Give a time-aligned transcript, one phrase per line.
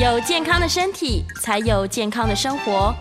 [0.00, 2.94] 有健康的身体，才有健康的生活。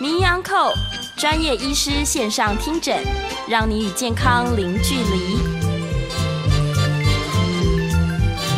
[0.00, 0.72] 名医昂寇
[1.16, 3.02] 专业医师线上听诊，
[3.48, 5.38] 让你与健康零距离。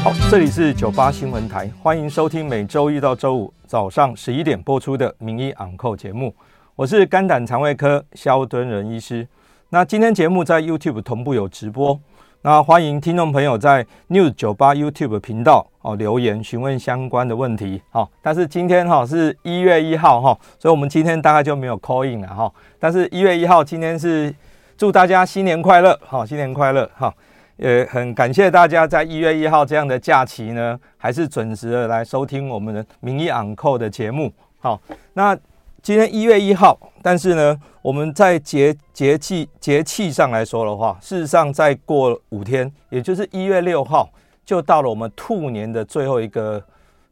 [0.05, 6.35] 好，这里是九八新闻台，欢迎收听每周一到周五早上十一点播出的名医昂寇节目。
[6.77, 9.27] 我是肝胆肠胃科萧敦仁医师。
[9.71, 11.99] 那今天节目在 YouTube 同步有直播。
[12.43, 18.09] 那欢迎听众朋友在 News 九八 YouTube 频道哦留言询问相关的问题哦。
[18.23, 22.51] 但是今天哈是一月一号哈，所以我们今天大概就没有 call in 了哈。
[22.79, 24.33] 但是一月一号今天是
[24.77, 27.13] 祝大家新年快乐哈，新年快乐哈。
[27.57, 34.33] 也很感谢大家在一月一号这样的假期呢，还是准时的来收听我们的名医昂寇的节目。
[34.61, 34.81] 好，
[35.15, 35.37] 那。
[35.81, 44.11] 今天一月一号，但是呢，我们在节节气节气上来说的话，事实上再过五天，也就是一月六号，
[44.45, 46.63] 就到了我们兔年的最后一个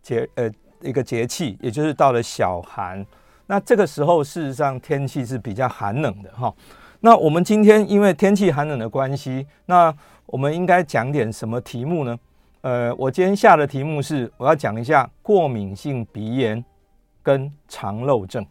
[0.03, 0.51] 节呃
[0.83, 3.05] 一个节气，也就是到了小寒。
[3.47, 6.53] 那这个时候，事实上天气是比较寒冷的哈。
[7.01, 9.95] 那我们今天因为天气寒冷的关系，那
[10.27, 12.19] 我们应该讲点什么题目呢？
[12.63, 16.63] 呃，我今天下的题目是我要讲一下过敏性鼻炎
[17.23, 18.45] 跟肠漏症。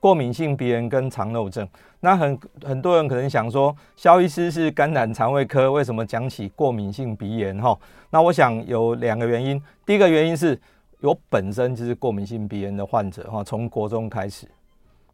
[0.00, 1.68] 过敏性鼻炎跟肠漏症，
[2.00, 7.58] 那很很多人可能想说，萧医师是肝胆肠胃科，为什么讲起过敏性鼻炎？
[7.60, 7.76] 哈，
[8.10, 9.60] 那我想有两个原因。
[9.84, 10.56] 第一个原因是
[11.00, 14.46] 我本身就是过敏性鼻炎的患者，哈，从国中开始。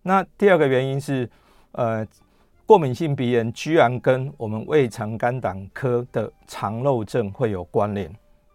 [0.03, 1.27] 那第二个原因是，
[1.73, 2.07] 呃，
[2.67, 8.07] 过敏性鼻炎居然跟我们胃肠肝胆科的肠漏症会有关联，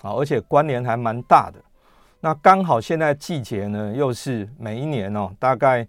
[0.03, 1.59] 啊，而且关联还蛮大的。
[2.19, 5.87] 那刚好现在季节呢，又是每一年哦，大概。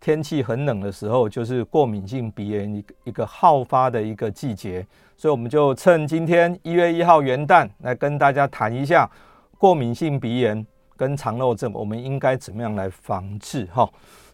[0.00, 4.84] 天气很冷的时候，就是过敏性鼻炎一个一个好发的一个季节，
[5.14, 9.08] 所以我们就趁今天一月一号元旦来跟大家谈一下
[9.58, 13.86] 过敏性鼻炎跟肠漏症，我们应该怎么样来防治哈？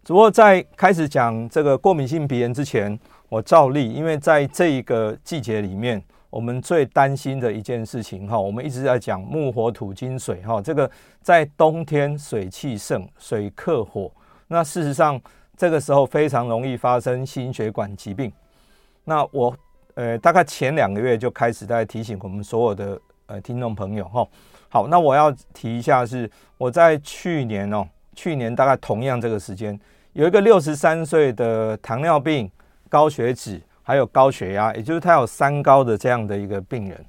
[0.05, 2.97] 只不过在开始讲这个过敏性鼻炎之前，
[3.29, 6.01] 我照例，因为在这一个季节里面，
[6.31, 10.89] 我们最担心的一件事情哈，我们一直在讲木火土金水哈，这个
[11.21, 14.09] 在冬天水气盛，水克火，
[14.47, 15.21] 那事实上。
[15.57, 18.31] 这个时候非常容易发生心血管疾病。
[19.05, 19.57] 那我
[19.95, 24.27] 呃大概前两个月就开始在提醒我们所有的呃听众朋友哈。
[24.69, 29.79] 好，那我要提一下是我在去年哦，去年大概同样这个时间，
[30.13, 32.51] 有一个六十三岁的糖尿病、
[32.89, 37.05] 高血脂还有高血压，也就是他有三高的这样的一个病人。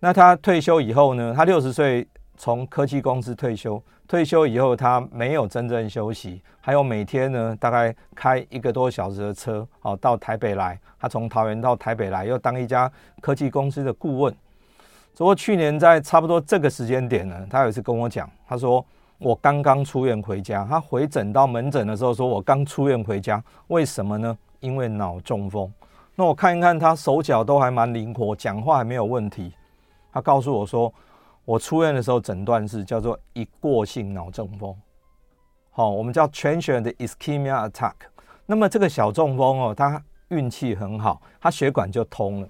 [0.00, 3.82] 那他退休以后呢，他六十岁从科技公司退休。
[4.06, 10.78] 退休以后，他没有真正休息，还有每天呢，大概开一个多小时的车，哦，到台北来。
[11.00, 12.90] 他从桃园到台北来，又当一家
[13.22, 14.34] 科技公司的顾问。
[15.16, 18.84] 不过去年在差不多这个时间点呢，他有一次跟我讲，他说
[19.16, 20.66] 我刚刚出院回家。
[20.68, 24.36] 他回诊到门诊的时候，说我刚出院回家，为什么呢？
[24.60, 25.72] 因为脑中风。
[26.14, 29.50] 那我看一看他手脚都还蛮灵活，讲话还没有问题。
[30.12, 30.92] 他告诉我说。
[31.44, 34.74] 我出院的时候诊断是叫做一过性脑中风，
[35.70, 37.94] 好，我们叫 transient ischemia attack。
[38.46, 42.48] 那么这个小中风哦，他运气很好，他血管就通了，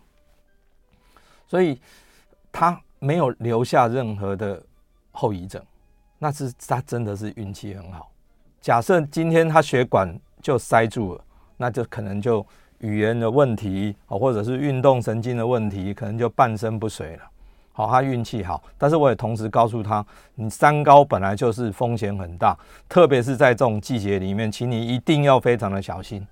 [1.46, 1.80] 所以
[2.52, 4.62] 他没有留下任何的
[5.10, 5.60] 后遗症，
[6.18, 8.10] 那是他真的是运气很好。
[8.60, 11.24] 假设今天他血管就塞住了，
[11.56, 12.46] 那就可能就
[12.78, 17.30] 语言的问题，或者是运动神经的问题，可能就半身不遂了。
[17.76, 22.56] 好，他运气好，但是我也同时告诉他，你三高本来就是风险很大，
[22.88, 26.24] 特别是在这种季节里面，请你一定要非常的小心。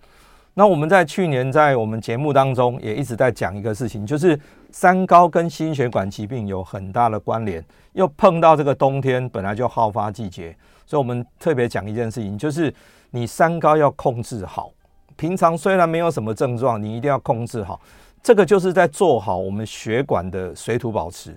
[0.54, 4.38] 那我们在去年在我们节目当中也一直在讲一个事情，就是
[4.70, 7.64] 三高跟心血管疾病有很大的关联，
[7.94, 12.72] 又碰到这个冬天本来就好发季节，所以我们特别讲一件事情，就是
[13.10, 14.70] 你三高要控制好。
[15.16, 17.81] 平常虽然没有什么症状，你一定要控制好。
[18.22, 21.36] 这个就是在做好我们血管的水土保持。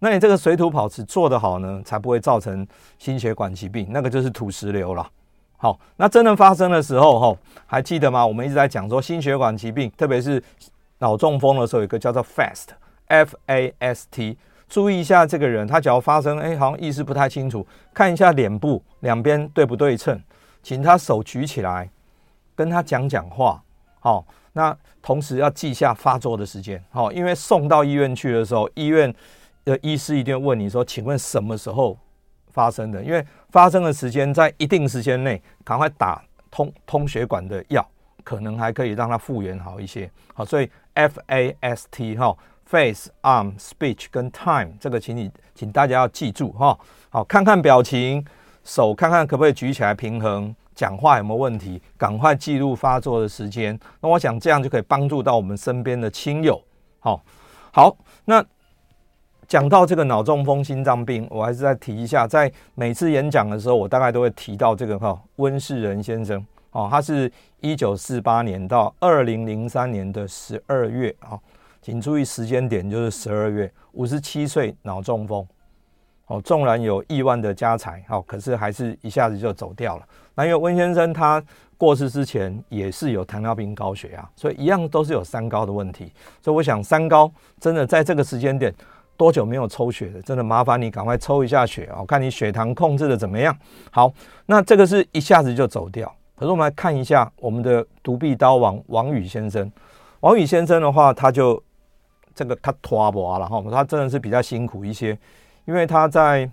[0.00, 2.66] 那你这个水土保持做得好呢，才不会造成
[2.98, 3.86] 心血管疾病。
[3.90, 5.08] 那个就是土石流了。
[5.56, 7.36] 好，那真的发生的时候，哈，
[7.66, 8.26] 还记得吗？
[8.26, 10.42] 我们一直在讲说心血管疾病，特别是
[10.98, 14.38] 脑中风的时候，有一个叫做 FAST，F-A-S-T。
[14.68, 20.20] 注意一下这个人，他只要发生，哎，好像意识不太清楚，看一下脸部两边对不对称，
[20.62, 21.88] 请他手举起来，
[22.54, 23.62] 跟他讲讲话，
[24.00, 24.26] 好。
[24.58, 29.14] 那同时要记下发作的时间，好，因为送到医院去的时候，医院
[29.64, 31.96] 的医师一定会问你说，请问什么时候
[32.48, 33.00] 发生的？
[33.00, 36.20] 因为发生的时间在一定时间内，赶快打
[36.50, 37.88] 通通血管的药，
[38.24, 40.10] 可能还可以让它复原好一些。
[40.34, 46.76] 好，所以 F A S T 哈 face、arm、speech 跟 time，这个请你请大家要记住哈。
[47.10, 48.26] 好，看看表情，
[48.64, 53.76] 手看看可不可以举起来平衡，讲话有没有问题，赶快记录发作的时间。
[54.00, 56.62] 那我想这样就可以帮助到我们身边的亲友。
[57.00, 57.20] 好，
[57.72, 58.44] 好，那。
[59.48, 71.40] 讲到这个脑中风、心脏病，我还是再提一下，在每次演讲的时候，我大概都会提到这个哈温世仁先生哦，他是一九四八年到二零零三年的十二月啊，
[71.80, 75.48] 请注意时间点就是十二月，五十七岁脑中风
[76.28, 80.06] 哦，纵然有亿万的家财哦，可是还是一下子就走掉了。
[80.34, 81.42] 那因为温先生他
[81.76, 87.30] 过世之前也是有糖尿病、高血压，所以一样都是有三高的问题，所以我想三高
[87.60, 88.72] 真的在这个时间点。
[89.16, 90.22] 多久没有抽血了？
[90.22, 92.04] 真的麻烦你赶快抽一下血啊！
[92.06, 93.52] 看你血糖控制的怎么样。
[93.90, 94.12] 好，
[94.46, 96.06] 那这个是一下子就走掉。
[96.36, 99.68] 可是我们来看一下我们的独臂刀王王宇先生。
[100.20, 101.60] 王宇先生的话，他就
[102.32, 105.18] 这个他拖不完了哈，他真的是比较辛苦一些，
[105.68, 106.50] 因为他在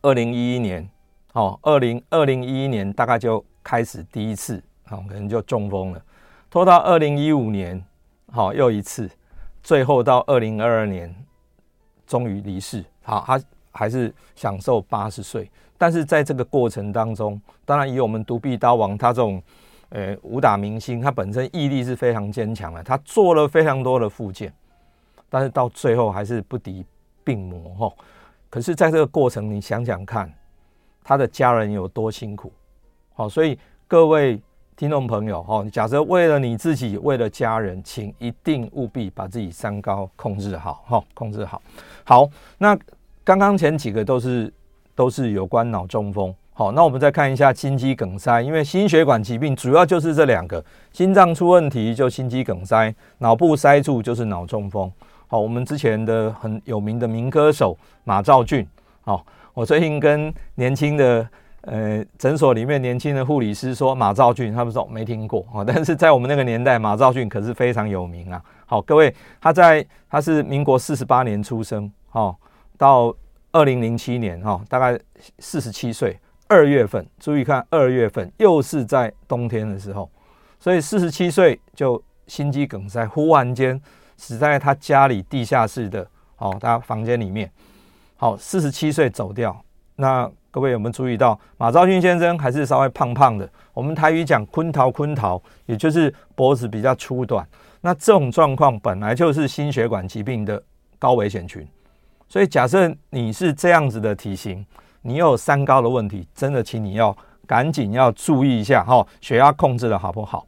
[0.00, 0.88] 二零一一年，
[1.34, 6.02] 哦，二零二零一一年大概就开始第一次，好，可能就中风了，
[6.48, 7.84] 拖到二零一五年，
[8.32, 9.10] 好，又一次，
[9.62, 11.14] 最后到二零二二年。
[12.06, 13.40] 终于离世，好，他
[13.72, 15.50] 还是享受八十岁。
[15.76, 19.42] 但是在这个过程当中，当然以我们独臂刀王他这种，
[19.90, 22.82] 呃，武打明星，他本身毅力是非常坚强的。
[22.82, 24.50] 他做了非常多的复健，
[25.28, 26.84] 但是到最后还是不敌
[27.22, 27.94] 病魔哈。
[28.54, 30.32] 可是，在这个过程，你想想看，
[31.02, 32.52] 他的家人有多辛苦，
[33.12, 33.58] 好，所以
[33.88, 34.40] 各位。
[34.76, 41.62] 听众朋友，哈，假设为了你自己，为了家人，请一定务必把自己三高控制好，哈，控制好。
[42.02, 42.28] 好，
[42.58, 42.76] 那
[43.22, 44.52] 刚刚前几个都是
[44.96, 50.62] 都是有关脑中风，好，那我们再看一下心肌梗塞，因为心血管疾病主要就是这两个，
[50.92, 54.90] 心脏出问题就心肌梗塞，脑部塞住就是脑中风。
[55.34, 58.64] 好，我们之前的很有名的民歌手马兆骏，
[59.00, 61.28] 好，我最近跟年轻的。
[61.62, 68.40] 呃，诊所里面年轻的护理师说马兆骏，他们说没听过啊，但是在我们那个年代，马兆骏可是非常有名啊。
[68.64, 72.32] 好，各位，他在他是民国四十八年出生，哈，
[72.76, 73.12] 到
[73.50, 74.96] 二零零七年，哈，大概
[75.40, 76.16] 四十七岁，
[76.46, 80.08] 二月份，注意看，二月份又是在冬天的时候，
[80.60, 83.80] 所以四十七岁就心肌梗塞，忽然间
[84.16, 86.06] 死在他家里地下室的，
[86.38, 87.50] 哦，他房间里面，
[88.16, 89.60] 好，四十七岁走掉，
[89.96, 90.30] 那。
[90.54, 93.50] 各位有没有注意到马兆勋先生还是稍微胖胖的？
[93.72, 97.44] 我们台语讲“坤桃坤桃”，也就是脖子比较粗短。
[97.80, 100.62] 那这种状况本来就是心血管疾病的
[100.96, 101.66] 高危险群。
[102.28, 104.64] 所以假设你是这样子的体型，
[105.02, 107.16] 你有三高的问题，真的请你要
[107.48, 110.46] 赶紧要注意一下哈，血压控制的好不好？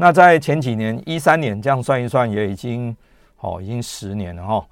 [0.00, 2.96] 那在前几年一三年这样算一算，也已经
[3.40, 4.64] 哦已经十年了哈。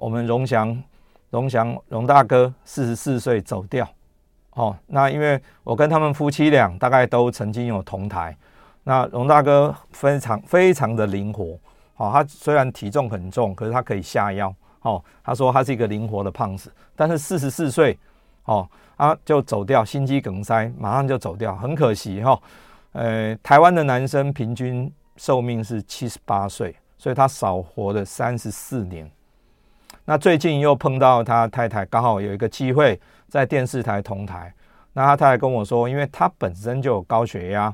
[0.00, 0.82] 我们荣祥
[1.28, 3.86] 荣祥荣大哥四十四岁走掉。
[4.54, 8.36] 哦，那因为我跟他们夫妻俩大概都曾经有同台，
[8.82, 11.58] 那荣大哥非常非常的灵活，
[11.96, 17.96] 哦，他虽然体重很重，可是他可以下腰，哦，他说他是一个灵活的胖子，但是四十四岁，
[18.44, 22.38] 哦，啊就走掉，心肌梗塞马上就走掉，很可惜哈，
[22.92, 29.10] 呃，台湾的男生平均寿命是七十八岁，所以他少活了三十四年。
[30.04, 33.00] 那最近又碰到他太太，刚好有一个机会。
[33.30, 34.52] 在电视台同台，
[34.92, 37.72] 那他太太跟我说，因为他本身就有高血压，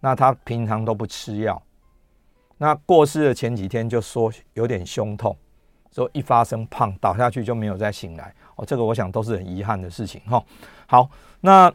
[0.00, 1.62] 那他平常都不吃药，
[2.58, 5.36] 那过世的前几天就说有点胸痛，
[5.92, 10.42] 说一发生胖倒下去就没有再醒来哦，这个我想都是很遗憾的事情哈。
[10.88, 11.08] 好，
[11.40, 11.72] 那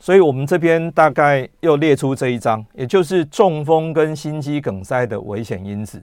[0.00, 6.02] 所以我们这边大概又列出这一张，也就是中风跟心肌梗塞的危险因子，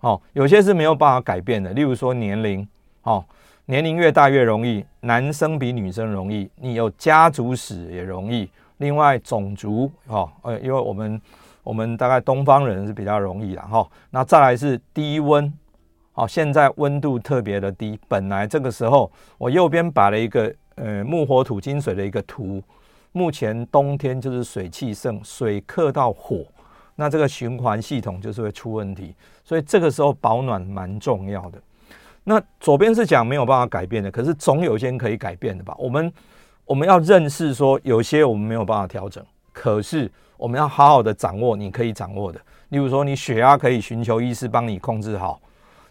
[0.00, 2.66] 哦，有些是没有办法改变的，例如说年龄，
[3.02, 3.22] 哦。
[3.66, 8.46] 年龄越大越容易，男生比女生容易，你有家族史也容易。
[8.76, 11.18] 另外种族哈，呃，因为我们
[11.62, 13.88] 我们大概东方人是比较容易的哈。
[14.10, 15.50] 那再来是低温，
[16.12, 17.98] 好，现在温度特别的低。
[18.06, 22.62] 本来这个时候，我右边摆了一个呃木火土金水的一个图。
[23.16, 26.44] 目前冬天就是水气盛，水克到火，
[26.96, 29.14] 那这个循环系统就是会出问题。
[29.44, 31.58] 所以这个时候保暖蛮重要的。
[32.24, 35.72] 那左边是讲没有办法改变的，可是总有一些可以改变的吧？
[35.78, 36.12] 我们
[36.64, 42.40] 我们要认识说，有些我们没有办法调整，可是我们要好好的掌握你可以掌握的。
[42.70, 45.40] 例如说，你血压可以寻求医师帮你控制好，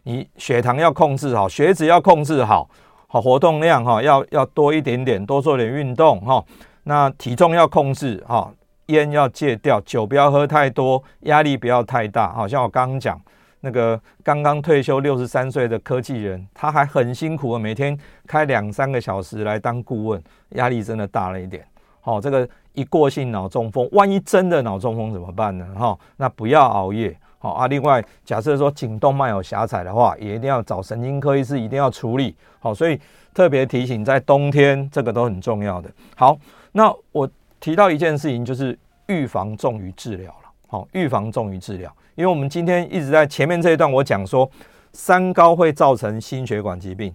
[0.04, 2.70] 你血糖要控制好，血脂要控制好，
[3.08, 6.44] 好活动量哈要要多一点点，多做点运动哈。
[6.84, 8.52] 那体重要控制哈，
[8.88, 12.32] 烟要戒掉，酒不要喝太多，压力不要太大。
[12.34, 13.20] 好像我刚刚讲。
[13.66, 17.98] 那个刚刚退休六十三岁的科技人，他还很辛苦啊，每天
[18.28, 21.66] 开两三个小时来当顾问，压力真的大了一点。
[22.02, 25.66] 好，这个一过性脑中风，万一真的脑中风怎么办呢？
[25.78, 27.18] 哈，那不要熬夜。
[27.40, 32.36] 好啊，另外假设说颈动脉有狭窄的话，也一定要找神经科医师，一定要处理。
[32.60, 33.00] 好，所以
[33.34, 35.90] 特别提醒，在冬天这个都很重要的。
[36.18, 36.38] 好，
[36.74, 38.78] 那我提到一件事情，就是
[39.08, 40.52] 预防重于治疗了。
[40.68, 41.96] 好，预防重于治疗。
[42.16, 44.50] 因为我们今天一直在前面这一段，我讲说
[44.92, 47.14] 三高会造成心血管疾病，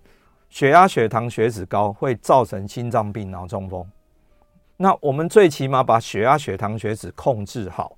[0.49, 3.85] 血压、血糖、血脂高会造成心脏病、脑中风。
[4.77, 7.97] 那我们最起码把血压、血糖、血脂控制好，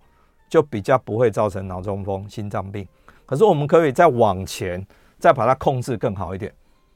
[0.48, 2.86] 就比较不会造成脑中风、心脏病。
[3.26, 4.84] 可是我们可以再往前，
[5.18, 6.50] 再把它控制更好一点，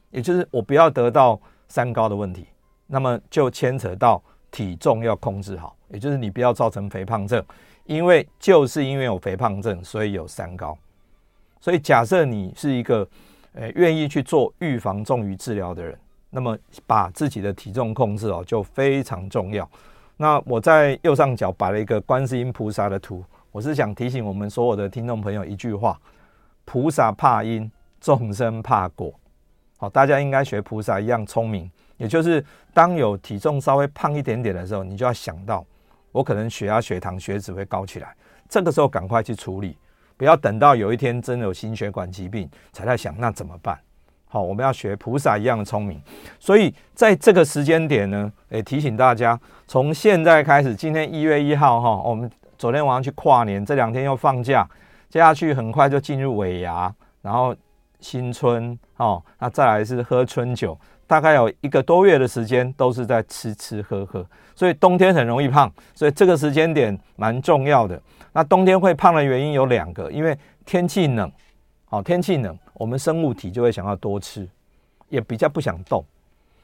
[0.09, 2.47] 也就是我不要得到三高的问题，
[2.87, 4.21] 那么就牵扯到
[4.55, 7.43] 体重要控制好，也就是你不要造成肥胖症。
[7.83, 10.77] 因为就是因为有肥胖症，所以有三高。
[11.59, 13.05] 所以假设你是一个
[13.53, 16.57] 呃愿意去做预防重于治疗的人，那么
[16.87, 19.69] 把自己的体重控制哦就非常重要。
[20.15, 23.21] 那我在右上角摆了一个观世音菩萨的图，
[23.51, 25.99] 我是想提醒我们所有的听众朋友一句话：
[26.63, 27.69] 菩萨怕因，
[27.99, 29.13] 众生怕果。
[29.77, 35.65] 好，大家应该学菩萨一样聪明，也就是当有体重稍微胖一点点的时候，你就要想到。
[36.11, 38.15] 我可能血压、血糖、血脂会高起来，
[38.47, 39.77] 这个时候赶快去处理，
[40.15, 43.77] 不要等到有一天真的有心血管疾病才在想那怎么办。
[44.29, 46.01] 好，我们要学菩萨一样的聪明。
[46.39, 54.65] 所以在这个时间点呢，也，提醒大家，从现在开始，今天一月一号哈，我们昨天晚上去跨年，这两天又放假，
[55.09, 57.53] 接下去很快就进入尾牙，然后
[58.05, 60.77] 新春哦，那再来是喝春酒。
[61.07, 64.23] 大概有一个多月的时间都是在吃吃喝喝，
[64.55, 67.99] 所以冬天很容易胖，所以这个时间点蛮重要的。
[68.31, 71.31] 那冬天会胖的原因有两个，因为天气冷，
[71.85, 74.47] 好，天气冷，我们生物体就会想要多吃，
[75.09, 76.05] 也比较不想动。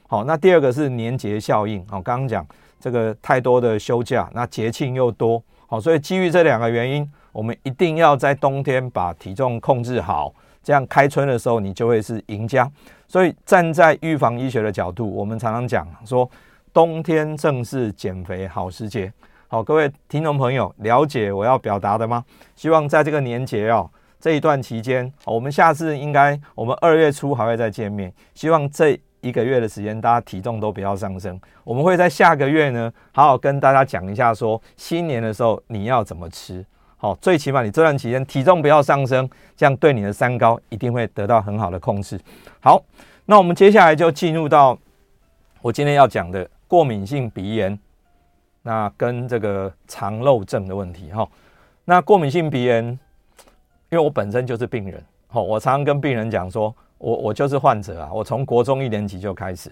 [0.07, 2.45] 好，那第二个是年节效应，好，刚刚讲
[2.79, 10.33] 这个太多的休假，那节庆又多，好，所以基于这两个原因，我们一定要在冬天把体重控制好，
[10.63, 12.69] 这样开春的时候你就会是赢家。
[13.07, 16.29] 所以站在预防医学的角度，我们常常讲说，
[16.73, 19.11] 冬天正是减肥好时节。
[19.49, 22.23] 好，各位听众朋友，了解我要表达的吗？
[22.55, 28.13] 希望在这个年节哦，这一段期间，我们下次应该我们二月初还会再见面。
[28.33, 31.37] 希望这一个月的时间，大家体重都不要上升。
[31.65, 36.65] 我们会在下个月呢，好好跟大家讲一下，说新年的时候你要怎么吃。
[37.01, 39.27] 好，最起码你这段期间体重不要上升，
[39.57, 42.21] 这样对你的三高一定会得到很好的控制。
[42.59, 42.79] 好，
[43.25, 44.77] 那我们接下来就进入到
[45.63, 47.75] 我今天要讲的过敏性鼻炎，
[48.61, 51.27] 那跟这个肠漏症的问题哈。
[51.85, 52.85] 那过敏性鼻炎，
[53.89, 59.71] 因为我本身就是病人，好，我常常跟病人讲说，我我就是患者啊，我从国中一年级就开始。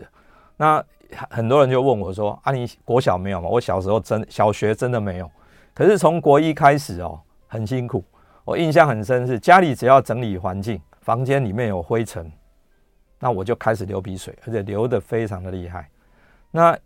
[0.57, 0.83] 那
[1.29, 3.47] 很多人就问我说，啊，你国小没有吗？
[3.47, 5.29] 我小时候真小学真的没有。
[5.79, 7.17] 可是从国一开始哦，
[7.47, 8.03] 很辛苦。
[8.43, 12.29] 我印象很深是家里只要整理环境，房间里面有灰尘，
[13.17, 15.89] 那我就开始流鼻水，而且流得非常的厉害。
[16.51, 16.77] 那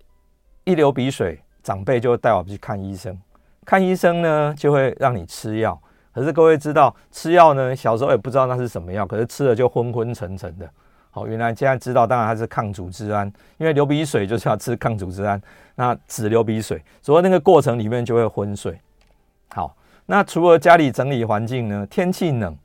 [0.64, 3.20] 一流鼻水，长辈就会带我们去看医生。
[3.66, 5.82] 看医生呢，就会让你吃药。
[6.14, 10.70] 可是各位知道，吃药呢，小时候也不知道那是什么药，可是吃了就昏昏沉沉的。
[11.16, 15.40] 好，原来现在知道，当然它是抗组织胺，因为流鼻水就是要吃抗组织胺。
[15.76, 18.80] 那只流鼻水，所以那个过程里面就会昏睡。
[19.50, 22.56] 好，那除了家里整理环境呢，天气冷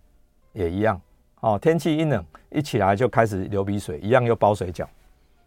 [0.52, 1.00] 也一样。
[1.40, 4.84] 哦，天气一冷，一起来就开始流鼻水，一样又包水饺，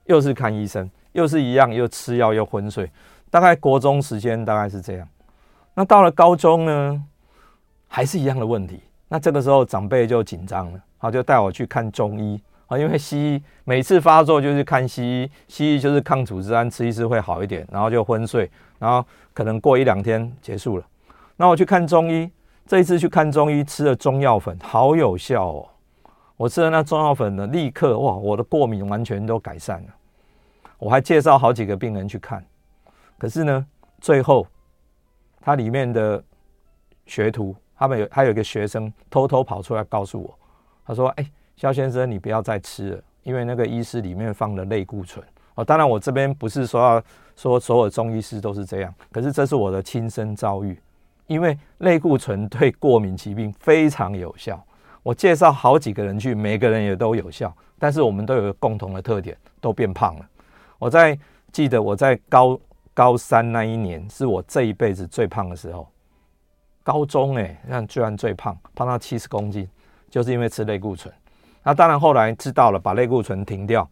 [0.05, 2.89] 又是看医生，又是一样又吃药又昏睡。
[3.29, 5.07] 大概国中时间大概是这样。
[5.73, 7.03] 那到了高中呢，
[7.87, 8.79] 还是一样的问题。
[9.07, 12.41] 那这个时候长辈就紧张了，好，就带我去看中医。
[12.71, 18.49] 啊，因为西医每次发作就是看西医，西医就是抗组织胺，吃一次会好一点，然后就昏睡，
[18.79, 20.85] 然后可能过一两天结束了。
[21.35, 22.31] 那我去看中医，
[22.65, 25.67] 这一次去看中医吃了中药粉，好有效哦！
[26.37, 29.89] 我吃了那中药粉呢，立刻哇，我的过敏完全都改善了。
[30.77, 32.41] 我还介绍好几个病人去看，
[33.17, 33.65] 可是呢，
[33.99, 34.47] 最后
[35.41, 36.23] 他里面的
[37.05, 40.33] 学徒，他们有还有一个学生偷偷跑出来告诉我，
[40.85, 45.63] 他说：“哎。”萧先生，你不要再吃了，因为那个医师里面放了类固醇哦。
[45.63, 47.03] 当然，我这边不是说要
[47.35, 50.75] 说所有中医师都是这样，可是这是我的亲身遭遇。
[51.27, 54.59] 因为类固醇对过敏疾病非常有效，
[55.03, 60.25] 我介绍好几个人去，每个人也都有效，但是我们都有个共同的特点，都变胖了。
[60.79, 61.15] 我在
[61.51, 62.59] 记得我在高
[62.91, 65.87] 高三那一年，是我这一辈子最胖的时候。
[66.81, 69.69] 高中诶，那居然最胖，胖到七十公斤。
[70.09, 71.13] 就是因为吃类固醇。
[71.63, 73.87] 那当然后来知道了，把类固醇停掉，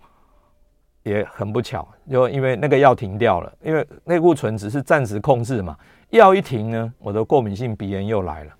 [1.03, 5.77] 也很不巧，就因为那个药停掉了，因为类固醇只是暂时控制嘛，
[6.09, 8.51] 药一停呢，我的过敏性鼻炎又来了。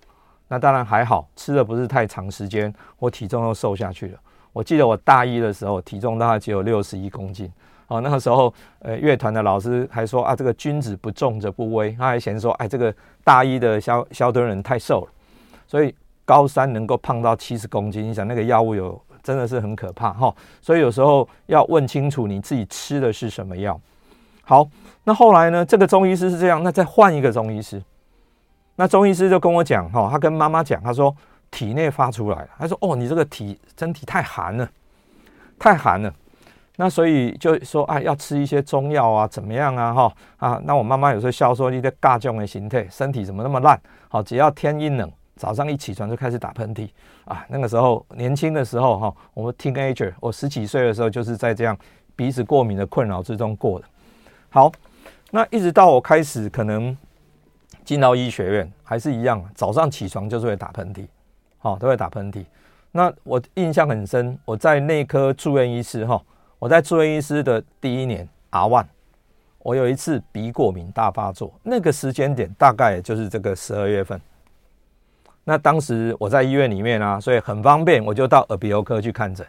[0.48, 4.20] 那当然还好，吃的不是太长时间，我体重又瘦下去了。
[4.52, 7.52] 我记得我大一的时候，体重大概只有六十一公斤。
[7.88, 11.92] 哦，那个时候，呃，乐团的老师还说啊，这个君子不重则不威。
[11.94, 15.12] 他还嫌说，哎，这个大一的肖肖敦仁太瘦了，
[15.68, 15.94] 所以
[16.30, 20.32] 高三能够胖到七十公斤，你想那个药物有真的是很可怕哈。
[20.62, 23.82] 所以有时候要问清楚你自己吃的是什么药。
[24.44, 24.64] 好，
[25.06, 27.82] 那后来呢，这个中医师是这样，那再换一个中医师，
[28.76, 31.16] 那中医师就跟我讲哈，他跟妈妈讲，他说
[31.50, 34.70] 体内发出来，他说哦，你这个体身体太寒了，
[35.58, 36.14] 太寒了。
[36.76, 39.92] 那所以就说啊，要吃一些中药啊，怎么样啊？
[39.92, 43.82] 哈啊，那我妈妈有时候笑说，你的尬酱的形态，身体怎么那么烂？
[44.10, 46.90] 好，只要天一冷，早上一起床就开始打喷嚏
[47.24, 47.46] 啊。
[47.48, 51.76] 那个时候年轻的时候哈，我们 teenager，我十几岁的时候就是在这样
[52.16, 53.86] 鼻子过敏的困扰之中过的。
[54.50, 54.70] 好，
[55.32, 56.96] 那一直到我开始可能
[57.86, 61.08] 进到医学院，还是一样，早上起床就是会打喷嚏，
[61.58, 62.44] 好，都会打喷嚏。
[62.92, 66.22] 那我印象很深，我在内科住院医师哈。
[66.58, 68.84] 我在住院医师的第一年，R1，
[69.60, 74.20] 我有一次鼻过敏大发作，那个时间点大概就是这个十二月份。
[75.50, 79.44] 那当时我在医院里面啊，所以很方便，我就到耳鼻喉科去看诊，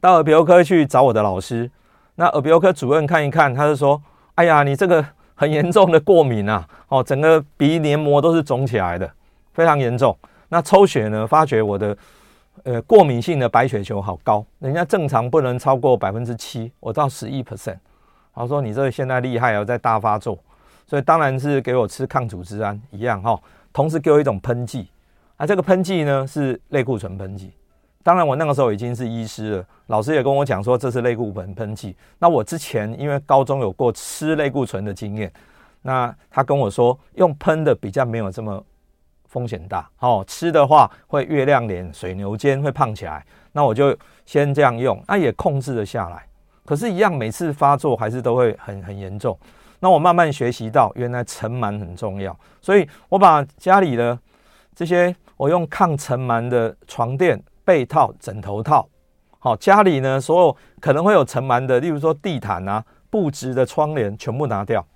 [0.00, 1.70] 到耳鼻喉科去找我的老师。
[2.16, 4.02] 那耳鼻喉科主任看一看，他就说
[4.34, 5.06] ：“哎呀，你这个
[5.36, 9.08] 很严重的过敏啊，哦，整个鼻黏膜都是肿起来的，
[9.52, 10.18] 非常严重。
[10.48, 11.96] 那抽血呢，发觉我的。”
[12.62, 17.76] 呃，过敏性的白血球好高，人家正常不能超过百分之七，我到十一 percent。
[18.32, 20.38] 他说你这个现在厉害哦，在大发作，
[20.86, 23.38] 所以当然是给我吃抗组织胺一样哈，
[23.72, 24.88] 同时给我一种喷剂，
[25.36, 27.52] 啊，这个喷剂呢是类固醇喷剂。
[28.02, 31.96] 当然我那个时候已经是医师了，老师也跟我讲说这是类固醇喷剂。
[32.18, 35.32] 那我之前因为高中有过吃类固醇的经验，
[35.82, 38.64] 那他跟我说用喷的比较没有这么。
[39.26, 43.26] 风险大，哦，吃的话会月亮脸、水牛肩，会胖起来。
[43.50, 43.92] 那我就
[44.24, 46.24] 先这样用，那也控制了下来。
[46.64, 49.36] 可是，一样每次发作还是都会很很严重。
[49.80, 54.16] 那我慢慢学习到，原来尘螨很重要，所以我把家里的
[54.72, 58.88] 这些，我用抗尘螨的床垫、被套、枕头套。
[59.38, 64.86] 好，家里呢所有可能会有尘螨的，例如说地毯啊、布置的窗帘，全部拿掉。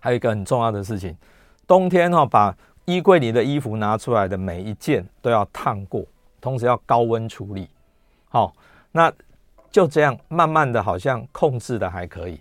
[0.00, 1.16] 还有一个很重要的事情，
[1.66, 2.56] 冬天哈把。
[2.84, 6.04] 衣柜里的衣服拿出来的每一件都要烫过，
[6.40, 7.70] 同时要高温处理。
[8.28, 8.52] 好，
[8.90, 9.10] 那
[9.70, 12.40] 就这样慢慢的，好像控制的还可以。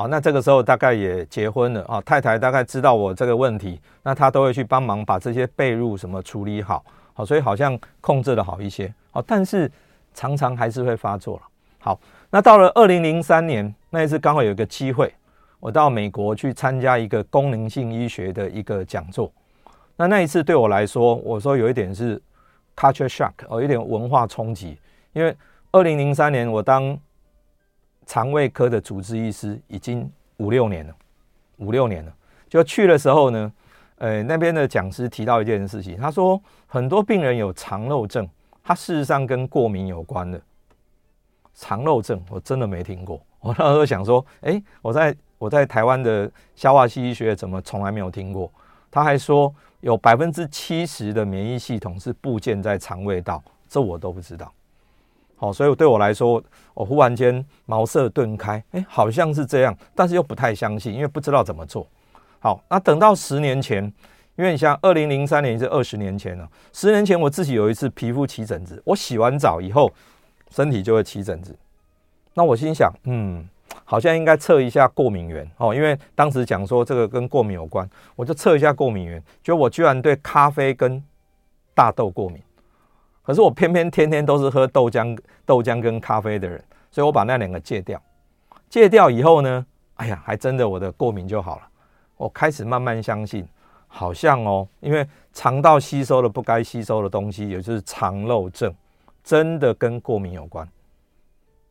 [0.00, 6.82] 好，那这个时候大概也结婚了啊，太太大概知道我这个问题，那她都会去帮忙把这些被褥什么处理好。
[7.12, 8.90] 好，所以好像控制的好一些。
[9.10, 9.70] 好，但是
[10.14, 11.42] 常常还是会发作了。
[11.80, 15.12] 好，那到了二零零三年那一次，刚好有一个机会，
[15.58, 19.30] 我到美国去参加一个功能性医学的一个讲座。
[19.96, 22.18] 那那一次对我来说，我说有一点是
[22.74, 24.78] culture shock，哦，有点文化冲击。
[25.12, 25.36] 因为
[25.72, 26.98] 二零零三年我当
[28.10, 30.92] 肠胃科的主治医师已经五六年了，
[31.58, 32.12] 五六年了。
[32.48, 33.52] 就去的时候呢，
[33.98, 38.28] 呃，那边的讲师提到一件事情，他说很多病人有肠漏症，
[38.64, 40.42] 他事实上跟过敏有关的。
[41.54, 48.52] 肠漏症我真的没听过， 我那时候想说，诶，我在我在台湾的消化系医学怎么从来没有听过？
[48.90, 49.54] 他还说。
[49.82, 54.52] 有百分之七十的免疫系统是部件在肠胃道，这我都不知道。
[55.40, 56.42] 好，所以对我来说，
[56.74, 61.86] 我忽然间茅塞顿开，哎，好像是这样，但是又不太相信，因为不知道怎么做。
[62.40, 63.82] 好，那等到十年前，
[64.36, 69.90] 因为你像二零零三年是二十年前了，十年前我自己有一次皮肤起疹子，我洗完澡以后，
[70.50, 71.56] 身体就会起疹子。
[72.34, 73.48] 那我心想，嗯。
[73.84, 81.02] 好像应该测一下过敏源哦，因为当时讲说这个跟过敏有关，我就测一下过敏源，就我居然对咖啡跟
[81.74, 82.40] 大豆过敏，
[83.30, 85.16] 可是我偏偏天天都是喝豆浆、
[85.46, 88.02] 豆浆跟咖啡的人，所以我把那两个戒掉。
[88.68, 89.64] 戒掉以后呢，
[89.94, 91.62] 哎呀，还真的我的过敏就好了。
[92.16, 93.46] 我开始慢慢相信，
[93.86, 98.74] 好像哦，因为肠道吸收了不该吸收的东西，也就是肠漏症，
[99.22, 100.68] 真的跟过敏有关。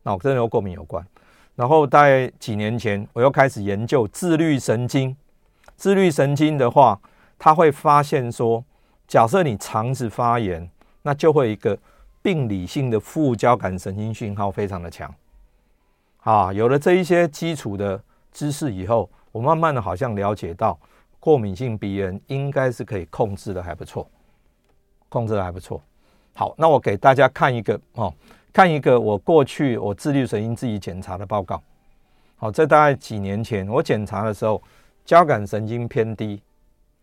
[0.02, 1.06] 那我真的有过敏有关。
[1.56, 5.14] 然后在几年前，我又开始研究自律神经。
[5.76, 6.98] 自律神经的话，
[7.38, 8.64] 它会发现说，
[9.06, 10.66] 假设你肠子发炎，
[11.02, 11.78] 那就会一个
[12.22, 15.12] 病理性的副交感神经讯号非常的强。
[16.22, 20.78] 啊，有了这一些基础的知识以后，我慢慢的好像了解到，
[21.18, 24.06] 过敏性鼻炎应该是可以控制的还不错，
[25.08, 25.82] 控制的还不错。
[26.34, 28.12] 好，那我给大家看一个哦，
[28.52, 31.62] 看一个我过去我自律神经自己检查的报告。
[32.36, 34.62] 好，在大概几年前我检查的时候，
[35.04, 36.42] 交感神经偏低，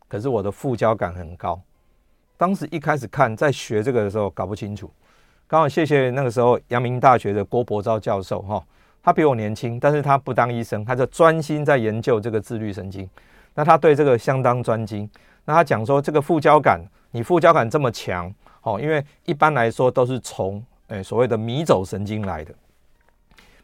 [0.07, 1.59] 可是我的副交感很高。
[2.37, 4.89] 当时一开始看，在学这个的时候搞不清楚。
[5.47, 8.63] 刚好谢谢那个时候阳明大学的郭伯昭教授哈，
[9.01, 13.09] 他比我年轻，但是他不当医生，他就专心在研究这个自律神经。
[13.55, 15.09] 那他对这个相当专精。
[15.45, 16.79] 那他讲说，这个副交感，
[17.11, 22.53] 你副交感这么强，哦，因为一般来说都是从诶所谓的迷走神经来的。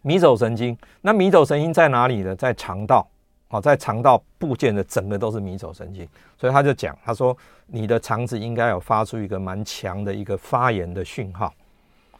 [0.01, 2.35] 迷走神经，那迷走神经在哪里呢？
[2.35, 3.07] 在肠道，
[3.53, 6.09] 好，在肠道部件的整个都是迷走神经。
[6.39, 7.37] 所以他就讲，他说
[7.67, 11.53] 你的肠子应该有发出一个蛮强的一个发炎的讯号。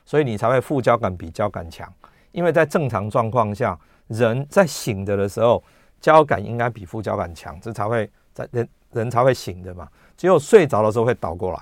[0.05, 1.91] 所以你才会副交感比交感强，
[2.33, 3.75] 因为在正常状况下，
[4.09, 5.63] 人在醒着的时候，
[5.99, 9.87] 交感应该比副交感强，这才会在人人才会醒的嘛。
[10.15, 11.59] 只有睡着的时候会倒过来。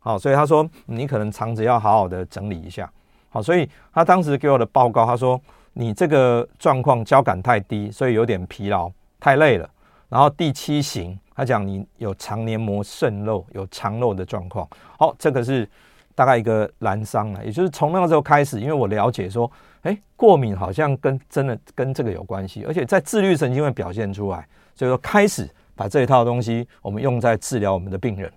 [0.00, 2.92] 好，所以他说你可能肠子要好好的整理一下。
[3.28, 5.40] 好，所以他当时给我的报告，他说
[5.72, 9.68] 你这个状况交感太低，所以有点疲劳，太累了。
[10.08, 14.68] 然后第七型，他讲你有肠黏膜渗漏，有肠漏的状况。
[14.98, 15.68] 好，这个是。
[16.14, 28.30] 大概一个蓝伤了，也就是从那个时候开始，因为我了解说，哎，过敏好像跟真的跟这个有关系，而且在自律神经会表现出来，所以说开始把这一套东西我们用在治疗我们的病人。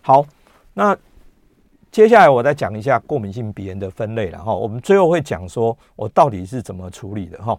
[0.00, 0.24] 好，
[0.72, 0.96] 那
[1.90, 7.58] 接下来我再讲一下过敏性鼻炎的分类了哈，我们最后会讲说我到底是怎么处理的哈。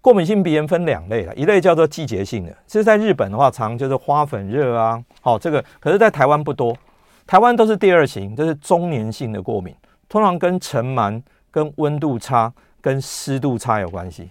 [0.00, 6.76] 过敏性鼻炎分两类了，一类叫做季节性的，其实在日本的话，常就是花粉热啊，好这个，可是在台湾不多。
[7.24, 9.72] 台湾都是第二型，这是中年性的过敏，
[10.08, 11.22] 通常跟尘螨、
[11.52, 14.28] 跟温度差、跟湿度差有关系。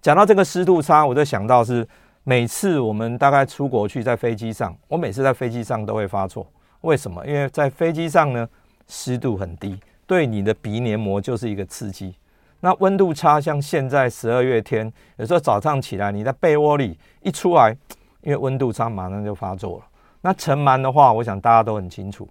[0.00, 1.86] 讲到这个湿度差，我就想到是
[2.24, 6.44] 每次我们大概出国去，在飞机上，我每次在飞机上都会发作。
[6.80, 7.24] 为什么？
[7.24, 8.46] 因为在飞机上呢，
[8.88, 12.14] 湿度很低，对你的鼻黏膜就是一个刺激。
[12.60, 17.76] 那温度差，像现在十二月天，有时候早上起来你在被窝里一出来，
[18.22, 19.84] 因为温度差，马上就发作了。
[20.20, 22.28] 那尘螨的话，我想大家都很清楚。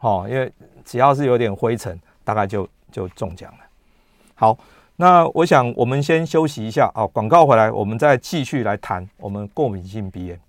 [0.00, 0.50] 哦，因为
[0.84, 3.58] 只要是有点灰尘，大概就就中奖了。
[4.34, 4.56] 好，
[4.96, 10.40] 那我想我们先休息一下啊，广告回来，我们再继续来谈我们过敏性鼻炎。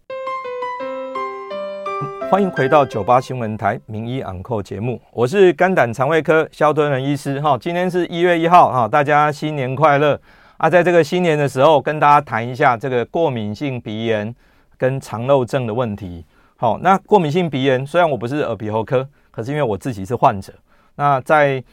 [2.29, 7.39] 欢迎回到九八新闻台名医昂扣节目，我是肝胆肠胃科萧敦仁医师。
[7.39, 10.19] 哈，今天是一月一号哈，大家新年快乐
[10.57, 10.69] 啊！
[10.69, 14.35] 在这个新年的时候，跟大家谈一下这个过敏性鼻炎
[14.77, 16.25] 跟肠漏症的问题。
[16.57, 19.07] 好，那过敏性鼻炎虽然我不是耳鼻喉科。
[19.31, 20.51] 可是因为我自己是患者，
[20.95, 21.63] 那在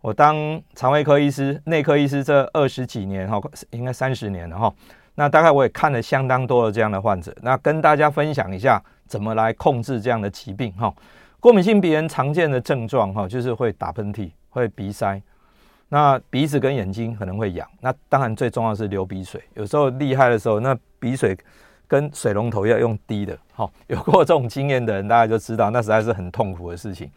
[0.00, 0.36] 我当
[0.74, 4.72] 肠胃科医师、内科医师这二十几年哈，应该三十年了哈。
[5.16, 10.92] 那大概我也看了相当多的这样的患者，那跟大家分享一下怎么来控制这样的疾病哈。
[11.40, 15.20] 过敏性鼻炎常见的症状哈，就是会打喷嚏、会鼻塞，
[15.90, 17.68] 那鼻子跟眼睛可能会痒。
[17.80, 21.36] 那当然最重要是流鼻水，有时候厉害的时候，那鼻水
[21.86, 27.10] 跟水龙头要用滴的，好，有过这种经验的人，大家就知道那实在是很痛苦的事情。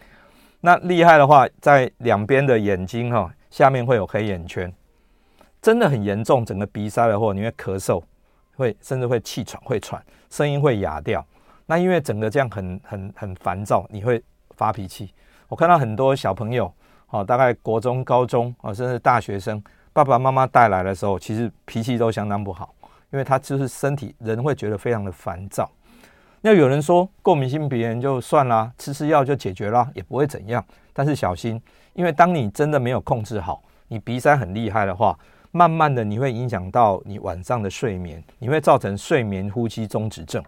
[0.60, 4.72] 那厉害的话，在两边的眼睛哈下面会有黑眼圈，
[5.62, 8.04] 真的很严重，整个鼻塞了或你会咳嗽，
[8.58, 11.26] 会甚至会气喘，会喘，声音会哑掉。
[11.68, 14.24] 那因为整个这样很很很烦躁，你会
[14.56, 15.14] 发脾气。
[15.48, 16.74] 我看到很多小朋友，
[17.10, 22.74] 哦，大概国中、高中啊，甚至大学生，爸爸妈妈带来的时候，其实脾气都相当不好。
[23.10, 25.70] 因为他就是身体人会觉得非常的烦躁。
[26.42, 30.64] 那有人说过敏性鼻炎就算啦，吃吃药就解决啦，也不会怎样。
[30.92, 31.62] 但是小心，
[31.94, 35.18] 因为当你真的没有控制好，你鼻塞很厉害的话，
[35.52, 40.44] 慢慢的你会影响到你晚上的睡眠，你会造成睡眠呼吸中止症，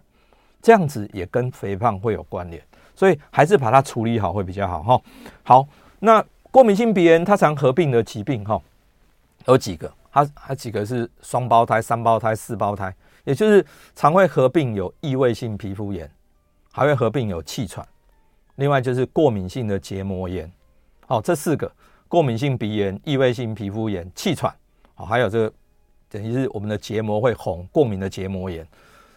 [0.62, 2.62] 这样子也跟肥胖会有关联。
[2.94, 5.02] 所以还是把它处理好会比较好哈。
[5.42, 5.68] 好，
[6.00, 8.60] 那过敏性鼻炎它常合并的疾病哈，
[9.46, 9.90] 有几个。
[10.12, 12.92] 它它几个是双胞胎、三胞胎、四胞胎，
[13.22, 16.10] 也就是常会合并有异位性皮肤炎，
[16.72, 17.86] 还会合并有气喘，
[18.56, 20.50] 另外就是过敏性的结膜炎。
[21.06, 21.70] 好，这四个
[22.08, 24.52] 过敏性鼻炎、异位性皮肤炎、气喘，
[24.96, 25.52] 好，还有这个
[26.10, 28.66] 等于是我们的结膜会红，过敏的结膜炎。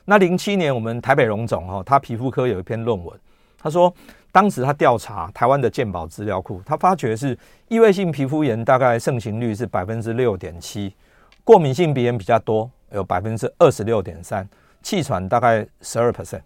[0.06, 3.20] 那零七年我们台北荣总哈，他皮肤科有一篇论文，
[3.58, 3.94] 他说。
[4.34, 7.38] 当时他调查台湾的健保资料库，他发觉是
[7.68, 10.92] 异位性皮肤炎大概盛行率是百分之六点七，
[11.44, 14.50] 过敏性鼻炎比较多，有百分之二十六点三，
[14.82, 16.42] 气喘大概十二 percent。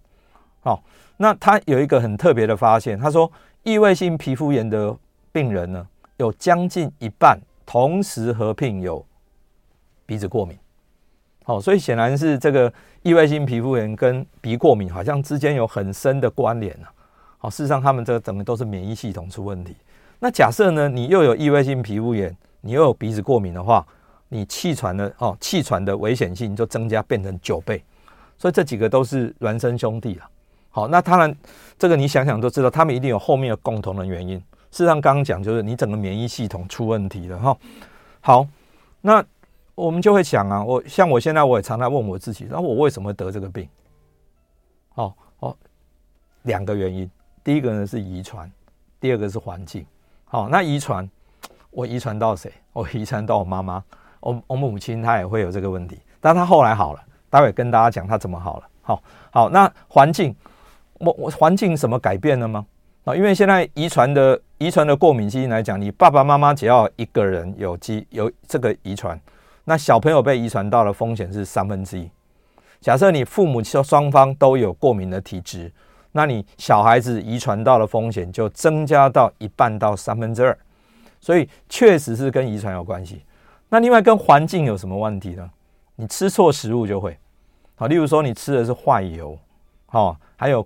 [0.60, 0.84] 好，
[1.16, 3.32] 那他有一个很特别的发现，他说
[3.64, 4.94] 异位性皮肤炎的
[5.32, 9.06] 病人呢，有将近一半同时合并有
[10.06, 10.60] 鼻子过敏。
[11.48, 12.72] 好，所以显然是这个
[13.04, 16.92] 异位性皮肤炎跟鼻过敏好像之间有很深的关联啊。
[17.38, 19.74] 好，事实上他们这个整个都是免疫系统出问题。
[20.20, 23.88] 那假设呢，你又有异位性皮肤炎，你又有鼻子过敏的话，
[24.28, 27.82] 你气喘的哦，气喘的危险性就增加变成九倍。
[28.38, 30.30] 所以这几个都是孪生兄弟了。
[30.70, 31.34] 好，那当然
[31.80, 34.38] 这个你想想都知道，他们一定有后面的共同的原因。
[34.70, 37.58] 事实上刚刚讲就是你整个免疫系统出问题了哈。
[38.20, 38.46] 好，
[39.00, 39.24] 那
[39.78, 43.70] 我们就会想啊，我像我现在我也常常问我自己，那我为什么得这个病？
[44.96, 45.56] 哦哦，
[46.42, 47.08] 两个原因，
[47.44, 48.52] 第一个呢是遗传，
[49.00, 49.86] 第二个是环境。
[50.26, 51.08] 好，那遗传
[51.70, 52.52] 我遗传到谁？
[52.74, 53.84] 我遗传到我妈妈，
[54.20, 57.04] 我我母亲她也会有这个问题，但她后来好了。
[57.30, 58.68] 待会跟大家讲她怎么好了。
[58.82, 60.36] 好，好，那环境，
[60.94, 62.66] 我我环境什么改变了吗？
[63.04, 69.20] 啊，因为现在遗传的遗传的过敏基因来讲，你爸爸妈妈只要一个人有基有这个遗传，
[69.70, 72.10] 那小朋友被遗传到的风险是三分之一。
[72.80, 75.70] 假设你父母双方都有过敏的体质，
[76.14, 80.58] 那你小孩子遗传到的风险就增加到一半到三分之二。
[81.20, 83.24] 所以确实是跟遗传有关系。
[83.68, 85.50] 那另外跟环境有什么问题呢？
[85.98, 87.18] 你吃错食物就会，
[87.76, 89.38] 好，例如说你吃的是坏油，
[89.88, 90.66] 好，还有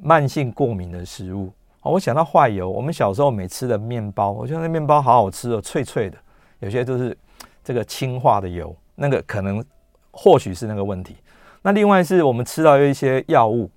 [0.00, 1.50] 慢性过敏的食物。
[1.82, 6.16] 我想到坏油，我们小时候每吃的面包，我觉得那面包好好吃哦，脆脆的。
[6.60, 7.16] 有些都是
[7.66, 9.64] 这个氢化的油，那个可能
[10.12, 11.16] 或许是那个问题。
[11.62, 13.68] 那另外是我们吃到一些药物，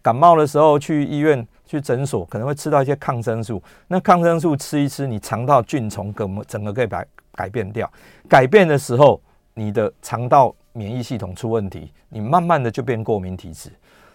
[0.00, 7.90] 感冒的时候去医院去诊所可能会吃到一些抗生素，那抗生素吃一吃，你肠道菌丛整整个可以改改变掉，
[8.28, 9.20] 改变的时候。
[9.54, 13.68] 你的肠道免疫系统出问题，你慢慢的就变过敏体质。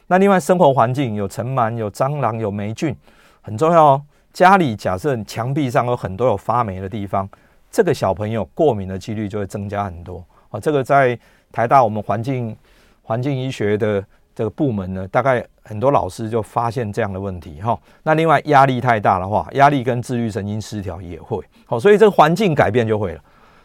[0.07, 2.95] 那另外生活环境有尘螨、有蟑螂、有霉菌，
[3.41, 4.01] 很重要哦。
[4.31, 7.29] 家里假设墙壁上有很多有发霉的地方，
[7.75, 10.23] 这个小朋友过敏的几率就会增加很多。
[10.49, 11.19] 啊，这个在
[11.51, 12.55] 台大我们环境
[13.01, 14.01] 环境医学的
[14.33, 17.77] 这个部门呢，大概很多老师就发现这样的问题哈。
[18.03, 21.43] 那另外压力太大的话，压力跟自律神经失调也会。
[21.65, 23.21] 好，所以这个环境改变就会了。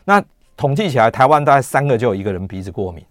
[0.07, 0.21] 那
[0.57, 3.05] 统计起来，台湾大概三个就有一个人鼻子过敏。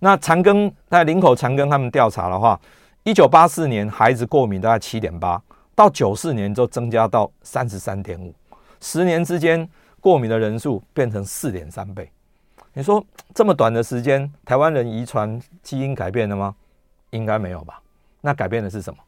[0.00, 2.60] 那长庚在林口长庚他们调查的话，
[3.04, 5.40] 一九八四年孩子过敏大概七点八，
[5.74, 8.34] 到九四年就增加到三十三点五，
[8.82, 9.66] 十年之间
[10.04, 12.10] 过敏的人数变成四点三倍。
[12.74, 16.54] 你说这么短的时间，台湾人遗传基因改变了吗？
[17.08, 17.80] 应该没有吧？
[18.20, 18.98] 那改变的是什么？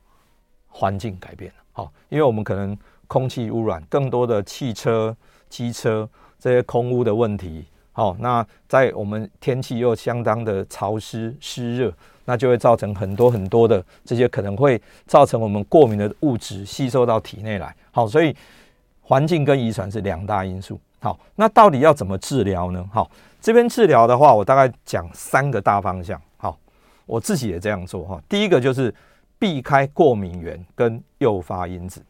[0.68, 1.56] 环境改变了。
[1.72, 2.74] 好，因为我们可能
[3.06, 5.14] 空气污染，更多的汽车、
[5.50, 7.66] 机车这些空污的问题。
[7.92, 11.92] 好，那在我们天气又相当的潮湿湿热，
[12.24, 17.76] 那就会造成很多很多的这些可能会造成我们过敏的物质吸收到体内来。
[17.90, 18.34] 好，所以
[19.02, 20.80] 环境跟遗传是两大因素。
[20.98, 22.84] 好，那到底要怎么治疗呢？
[22.92, 26.20] 好，这边治疗的话，我大概讲三个大方向。
[26.36, 26.58] 好，
[27.04, 28.20] 我自己也这样做哈。
[28.28, 28.92] 第一个就是
[29.38, 32.02] 避开过敏源跟诱发因子。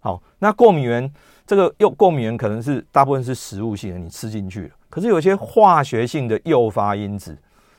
[0.00, 1.12] 好，那过敏源
[1.46, 4.70] 这个诱过敏源可能是大部分是食物性的，你吃进去了。
[4.88, 7.36] 可是有些化学性的诱发因子，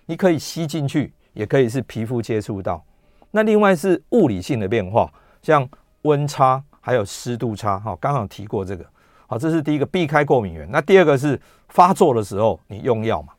[0.08, 2.84] 你可以吸进去，也可以是皮肤接触到。
[3.30, 5.10] 那另外是物理性的变化，
[5.41, 5.67] 像
[6.01, 7.80] 温差还有湿度差。
[7.80, 8.86] 哈，刚好提过这个。
[9.32, 10.70] 好，这是第一个避开过敏源。
[10.70, 11.39] 那第二个是
[11.70, 13.32] 发作的时候你用药嘛，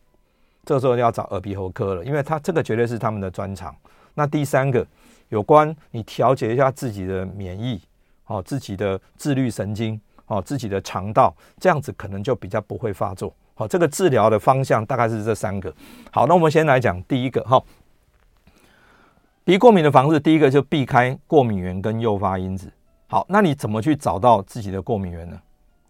[0.65, 3.77] 这时候要找耳鼻喉科了，因为他这个绝对是他们的专长。
[4.15, 4.87] 那第三个
[5.29, 7.79] 有关你调节一下自己的免疫，
[8.25, 13.31] 哦，自己的自律神经，哦，自己的肠道，这样子可能就比较不会发作。
[13.53, 15.71] 好，这个治疗的方向大概是这三个。
[16.11, 17.63] 好，那我们先来讲第一个哈，
[19.45, 22.73] 鼻过敏的防治，第一个就避开过敏源跟诱发因子。
[23.09, 25.39] 好，那你怎么去找到自己的过敏源呢？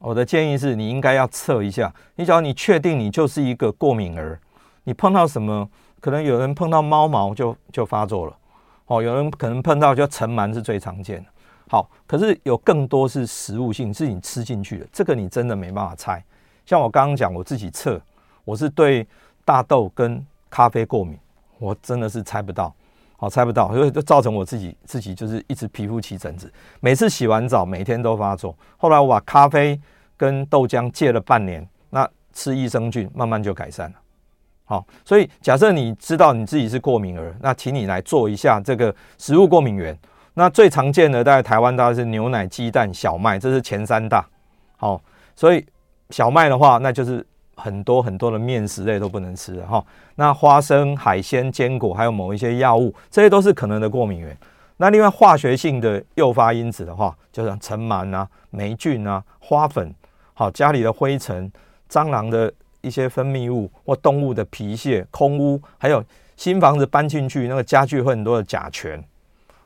[0.02, 1.92] 我的建议是你应该要测一下。
[2.16, 4.38] 你只要你确定你就是一个过敏儿，
[4.84, 5.68] 你碰到什么，
[6.00, 8.36] 可能有人碰到猫毛就就发作了。
[8.86, 11.28] 哦，有人可能碰到就尘螨是最常见的。
[11.68, 16.22] 好，可是有更多是食物性，是你吃进去的，这个你真的没办法猜。
[16.66, 18.00] 像我刚刚讲，我自己测，
[18.44, 19.06] 我是对
[19.44, 21.16] 大豆跟咖啡过敏，
[21.58, 22.74] 我真的是猜不到，
[23.22, 28.52] 好猜不到，所以就造成我自己自己就是一直皮肤起疹子，每次洗完澡每天都发作。
[28.76, 29.80] 后来我把咖啡
[30.16, 33.96] 跟豆浆戒了半年，那吃益生菌慢慢就改善了。
[34.64, 39.96] 好，所以假设你知道你自己是过敏儿，那请你来做一下这个食物过敏源。
[40.34, 44.26] 那最常见的在台湾大概是牛奶、鸡蛋、小麦，这是前三大。
[44.76, 45.00] 好，
[45.36, 45.64] 所以。
[46.10, 49.84] 小麦的话，那就是很多很多的面食类都不能吃哈。
[50.16, 54.36] 那花生、海鲜、坚果，还有某一些药物，这些都是可能的过敏源。
[54.78, 59.94] 那另外化学性的诱发因子的话，就像尘螨啊、霉菌啊、花粉，
[60.34, 61.50] 好，家里的灰尘、
[61.88, 66.04] 蟑螂的一些分泌物或动物的皮屑、空污，还有
[66.36, 69.00] 新房子搬进去那个家具会很多的甲醛。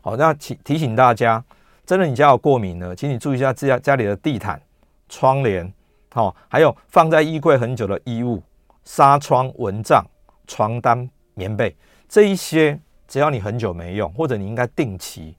[0.03, 1.43] 好，那提提醒大家，
[1.87, 4.61] 真的你家有过敏呢，请你注意一下自家家里的地毯、
[5.09, 5.73] 窗帘，
[6.17, 8.43] 好，还有放在衣柜很久的衣物、
[8.85, 10.03] 纱窗、蚊帐、
[10.47, 11.77] 床单、棉被
[12.09, 15.37] 这一些，只要你很久没用，或者你应该定期。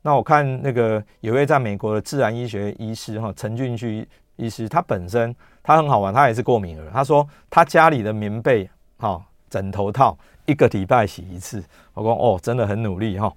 [0.00, 6.88] 那我看那个有位在美国的自然医学医师哈陈俊旭医师，他本身他很好玩，他也是过敏儿。
[6.92, 11.60] 他说他家里的棉被哈枕头套一个礼拜洗一次。
[11.94, 13.28] 我说哦，真的很努力哈。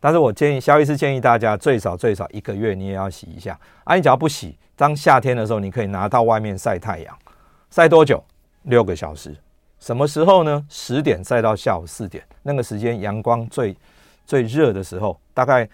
[0.00, 3.58] 但是我建议萧医师建议大家最少最少一个月你也要洗一下。
[3.84, 7.18] 啊，你只要不洗，当夏天的时候你可以拿到外面晒太阳，
[7.70, 8.22] 晒多久？
[8.62, 9.36] 六个小时。
[9.78, 10.64] 什么时候呢？
[10.68, 13.76] 十点晒到下午四点，那个时间阳光最
[14.26, 15.68] 最热的时候，大概。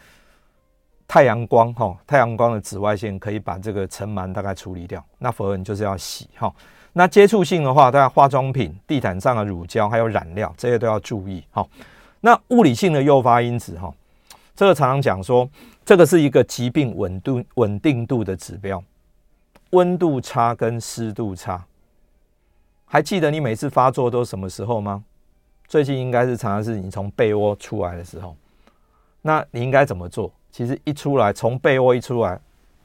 [1.07, 5.05] 太阳光哈，太阳光的紫外线可以把这个尘螨大概处理掉。
[5.19, 6.53] 那否则你就是要洗哈。
[6.95, 11.65] 那接触性的话，大概化妆品、地毯上的乳胶还有染料这些都要注意哈。
[12.23, 13.93] 那物理性的诱发因子哈，
[14.55, 15.49] 这个常常讲说，
[15.85, 18.83] 这个是一个疾病稳度稳定度的指标，
[19.71, 21.65] 温度差跟湿度差。
[22.87, 25.03] 还记得你每次发作都什么时候吗？
[25.67, 28.37] 最近应该是常常是你从被窝出来的时候。
[29.23, 30.31] 那你应该怎么做？
[30.53, 32.39] 其实一出来，从被窝一出来，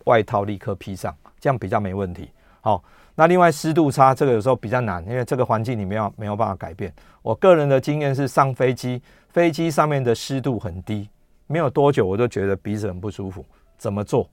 [0.06, 2.32] 外套立刻披上，这样比较没问题。
[2.62, 6.92] 好，那另外湿度差，这个有时候比较难，因为这个环境你没有没有办法改变。
[7.22, 11.08] 我个人的经验是，上飞机，飞机上面的湿度很低，
[11.50, 13.44] 没有多久我都觉得鼻子很不舒服。
[13.76, 14.30] 怎么做？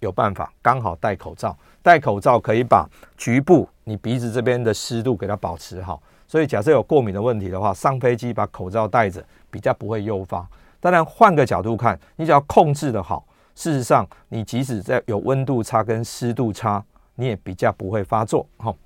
[0.00, 6.02] 有办法，刚好戴口罩，戴口罩可以把局部你鼻子这边的湿度给它保持好。
[6.28, 10.46] 所以假设有过敏的问题的话，上飞机把口罩戴着，比较不会诱发。
[10.80, 18.46] 当然，换个角度看，你只要控制的好，事实上，你即使在有温度差跟湿度差，你也比较不会发作。
[18.58, 18.76] 好，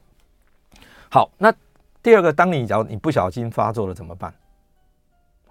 [1.10, 1.52] 好，那
[2.00, 4.32] 第二个，当你只要你不小心发作了怎么办？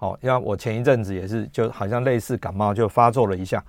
[0.00, 3.62] 好，因为我前一阵子也是，就好像类似感冒就发作了一下，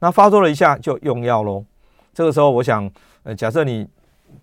[0.00, 1.64] 那发作了一下就用药喽。
[2.12, 2.88] 这个时候，我想，
[3.22, 3.88] 呃，假设你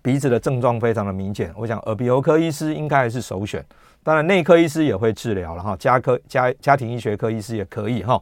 [0.02, 3.64] 鼻子的症状非常的明显，我想耳鼻喉科医师应该还是首选。
[4.02, 8.20] 当然，内科医师也会治疗了哈，家科家家庭医学科医师也可以哈。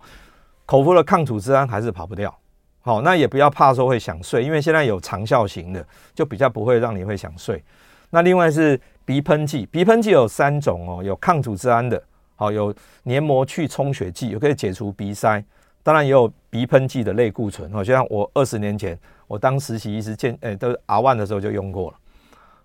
[0.67, 2.39] 口服的抗组织胺还是跑不掉，
[2.83, 5.83] 好，那也不要怕说会想睡，因为现在有长效型的，
[6.15, 7.65] 就比较不会让你会想睡。
[8.11, 12.03] 那另外是鼻喷剂，鼻喷剂有三种哦，有抗组织胺的，
[12.45, 15.43] 好，有黏膜去充血剂，也可以解除鼻塞。
[15.83, 21.97] 当然也有鼻喷剂的类固醇，好，就像我二十年前我当实习医师见，诶，都阿万的时候就用过了。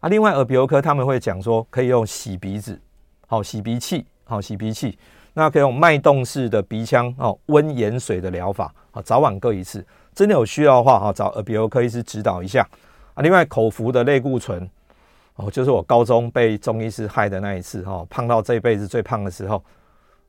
[0.01, 2.79] 啊，另外耳鼻喉科他们会讲说可以用洗鼻子。
[3.27, 4.97] 好，洗鼻器，好，洗鼻器，
[5.33, 9.85] 那可以用脉动式的鼻腔哦，温盐水的疗法，好，早晚各一次。
[10.13, 12.67] 真的有需要的话，哈，找耳鼻喉科医师指导一下
[13.13, 13.21] 啊。
[13.21, 14.69] 另外，口服的类固醇，
[15.39, 19.63] 哦，就是我高中被中医师害的那一次，哈，胖到这一辈子最胖的时候。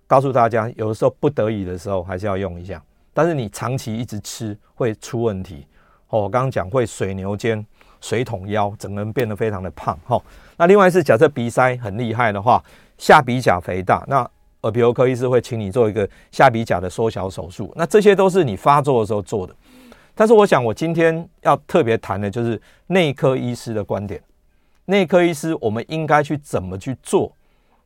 [0.07, 5.67] 告诉大家，有的时候不得已的时候还是要用一下，但是你长期一直吃会出问题。
[6.09, 7.65] 哦，我刚刚讲会水牛肩、
[8.01, 10.21] 水桶腰，整个人变得非常的胖，哈。
[10.57, 12.63] 那另外是假设鼻塞很厉害的话。
[12.99, 14.19] 下鼻甲肥大，那
[14.61, 17.73] 耳鼻喉科医师会请你做一个下鼻甲的缩小手术。
[17.75, 19.57] 那这些都是你发作的时候做的。
[20.15, 24.21] 但是我想，我今天要特别谈的就是内科医师的观点。
[24.91, 27.33] 内科医师，我们应该去怎么去做，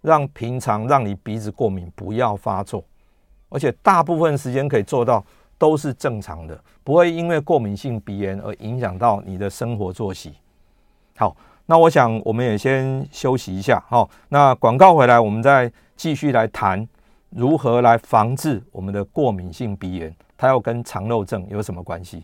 [0.01, 2.83] 让平常让你鼻子过敏不要发作，
[3.51, 5.25] 而且大部分时间可以做到
[5.59, 10.35] 都是正常的，不会因为过敏性鼻炎而影响到你的生活作息。
[11.17, 11.37] 好。
[11.67, 14.07] 那我想，我们也先休息一下，好。
[14.29, 16.87] 那广告回来，我们再继续来谈
[17.31, 22.23] 如何来防治我们的过敏性鼻炎，它要跟肠漏症有什么关系？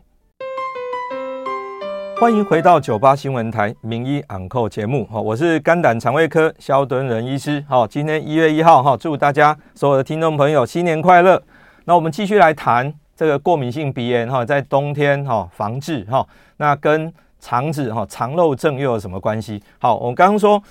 [2.21, 11.43] 欢迎回到九八新闻台名医昂扣节目，哈，我是肝胆肠胃科萧敦仁医师，好，今天一月一号，哈，祝大家所有的听众朋友新年快乐。
[11.87, 16.25] 那我们继续来谈这个过敏性鼻炎，哈，在冬天，哈，防治，哈，
[16.59, 19.63] 那跟肠子哈肠漏症又有什么关系？
[19.79, 20.63] 好，我刚刚说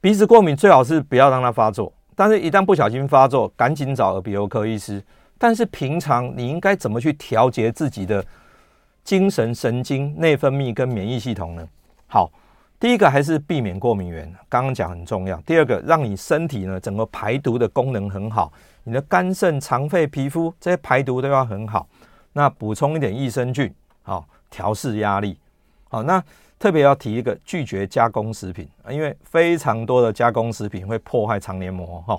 [0.00, 5.04] 鼻子过敏最好是不要让它发作，但是一旦不小心发作，赶紧找耳鼻喉科医师。
[5.36, 8.24] 但是平常你应该怎么去调节自己的
[9.04, 11.68] 精神、神经、内分泌跟免疫系统呢？
[12.06, 12.32] 好，
[12.80, 15.36] 第一个还是避免过敏源，刚刚讲很重要。
[15.42, 18.50] 第二个，让你身体呢整个排毒的功能很好，
[18.82, 21.86] 你的肝肾肠肺皮肤这些排毒都要很好。
[22.32, 25.38] 那补充一点益生菌，好，调试压力。
[25.90, 26.22] 好，那
[26.58, 32.18] 特别要提一个，拒绝加工食品，因为非常多的加工食品会破坏肠黏膜哈。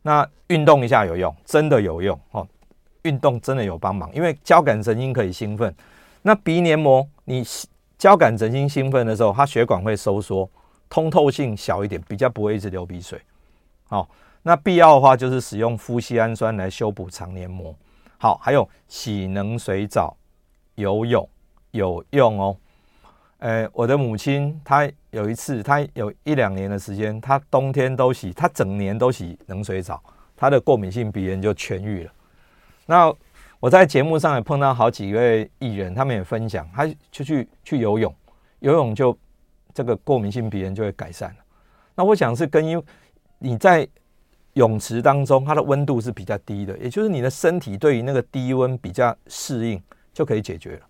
[0.00, 2.46] 那运动一下有用，真的有用哦，
[3.02, 5.72] 运动真的有帮忙，因为交感神经可以兴奋。
[6.26, 7.44] 那鼻黏膜，你
[7.98, 10.48] 交感神经兴奋的时候，它血管会收缩，
[10.88, 13.20] 通透性小一点，比较不会一直流鼻水。
[13.88, 14.08] 好，
[14.42, 17.76] 那必要的话就是使用麸醯胺酸来修补肠黏膜。
[18.16, 20.16] 好，还有洗冷水澡、
[20.76, 21.28] 游泳
[21.72, 22.56] 有用哦。
[23.40, 30.02] 呃，我的母亲她有一次，她有一两年的时间，她冬天都洗，她整年都洗冷水澡，
[30.34, 32.12] 她的过敏性鼻炎就痊愈了。
[32.86, 33.14] 那
[33.64, 38.14] 我在节目上也碰到好几位艺人，他们也分享，他就去去游泳，
[38.58, 39.16] 游泳就
[39.72, 41.34] 这个过敏性鼻炎就会改善。
[41.94, 42.82] 那我想是跟因
[43.38, 43.88] 你在
[44.52, 50.80] 泳池当中，它的温度是比较低的，也就是你的身体对于那个低温比较适应，就可以解决了。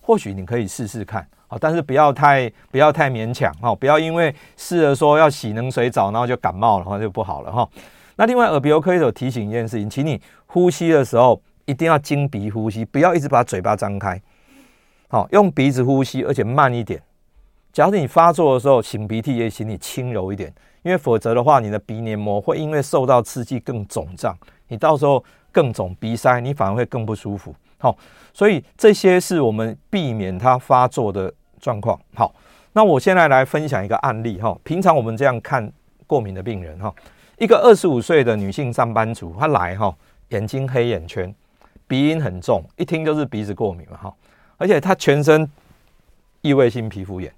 [0.00, 1.26] 或许你可以试试看。
[1.60, 7.68] 但是不要太不要太勉强哈，不要因为试了说要洗冷水澡，然后就感冒了，然后就不好了哈。
[8.14, 11.42] 那另外耳鼻喉科有提醒一件事情，请你呼吸的时候
[11.72, 14.20] 一定要经鼻呼吸，不要一直把嘴巴张开，
[15.08, 17.02] 好，用鼻子呼吸，而且慢一点。
[17.72, 20.52] 假如你发作的时候擤鼻涕，也请你轻柔一点，
[20.82, 24.36] 因为否则的话，你的鼻黏膜会因为受到刺激更肿胀，
[24.68, 27.54] 你到时候更肿鼻塞，你反而会更不舒服。
[27.78, 27.96] 好，
[28.34, 31.98] 所以这些是我们避免它发作的状况。
[32.14, 32.34] 好，
[32.74, 34.54] 那我现在来分享一个案例哈。
[34.62, 35.72] 平常我们这样看
[36.06, 36.94] 过敏的病人哈，
[37.38, 39.96] 一个二十五岁的女性上班族，她来哈，
[40.28, 41.34] 眼睛黑眼圈，
[41.92, 44.14] 鼻音很重，一听就是鼻子过敏嘛哈。
[44.56, 45.46] 而且他全身
[46.40, 47.30] 异位性皮肤炎，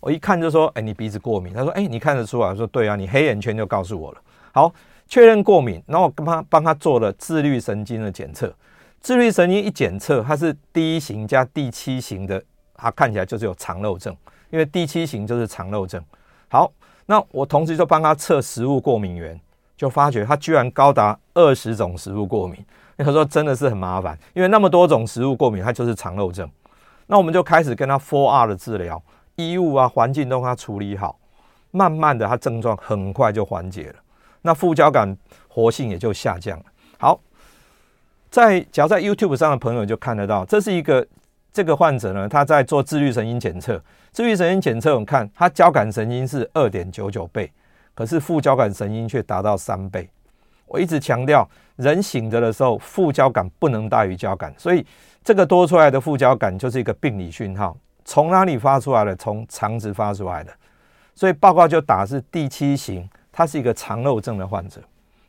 [0.00, 1.54] 我一看就说，哎，你鼻子过敏。
[1.54, 2.56] 他说，哎，你看得出来？
[2.56, 4.20] 说，对啊，你黑眼圈就告诉我了。
[4.50, 4.74] 好，
[5.06, 8.52] 确认过敏，然后我帮她帮他做了自律神经的检测。
[9.00, 12.42] 自律神经一检测，它是第一型加第七型的。
[12.74, 14.12] 它看起来就是有肠漏症，
[14.50, 16.02] 因为第七型就是肠漏症。
[16.48, 16.68] 好，
[17.06, 19.40] 那我同时就帮他测食物过敏原，
[19.76, 22.58] 就发觉他居然高达二十种食物过敏。
[22.98, 26.48] 他说真的是很麻烦，因为那么多种食物过敏，它就是肠漏症。
[27.06, 29.02] 那我们就开始跟他 4R 的治疗，
[29.36, 31.18] 衣物啊、环境都给他处理好，
[31.70, 33.94] 慢慢的他症状很快就缓解了，
[34.42, 35.16] 那副交感
[35.48, 36.64] 活性也就下降了。
[36.98, 37.20] 好，
[38.30, 41.06] 在只要在 YouTube 上的朋友就看得到，这是一个。
[41.52, 43.80] 这个患者呢，他在做自律神经检测。
[44.10, 47.48] 自律神经检测，我们看他交感神经是二点九九倍，
[47.94, 50.10] 可是副交感神经却达到三倍。
[50.74, 54.84] 我一直强调，人醒着的时候，副交感不能大于交感，所以
[55.22, 57.76] 这个多出来的副交感就是一个病理讯号。
[58.04, 59.14] 从哪里发出来的？
[59.14, 60.52] 从肠子发出来的。
[61.14, 64.80] 所以报告就打是第七型，他是一个肠漏症的患者。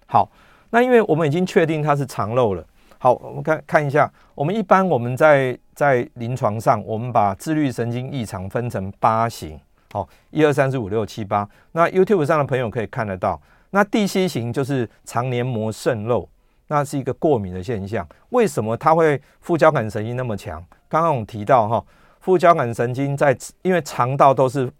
[0.08, 0.28] 好，
[0.72, 2.66] 那因为我们已经确定他是肠漏了。
[2.98, 9.60] 好，我们看看一下，我们一般我们在在临床上，我们把自律神经异常分成八型，
[9.92, 11.48] 好，一二三四五六七八。
[11.74, 13.40] 那 YouTube 上的朋友可以看得到，
[13.72, 16.28] 那第七型就是肠黏膜渗漏，
[16.68, 18.08] 那是一个过敏的现象。
[18.30, 20.64] 为什么它会副交感神经那么强？
[20.88, 21.84] 刚刚我们提到哈，
[22.20, 24.72] 副交感神经在因为肠道都是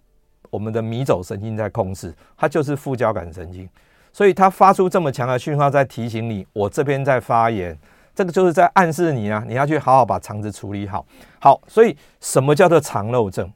[0.50, 3.68] 我们的迷走神经在控制，它就是副交感神经，
[4.14, 7.78] 所以它发出这么强的讯号，在提醒你，我这边在发炎。
[8.14, 11.06] 这个就是在暗示你啊，你要去好好把肠子处理好。
[11.38, 13.52] 好，所以什么叫做肠漏症？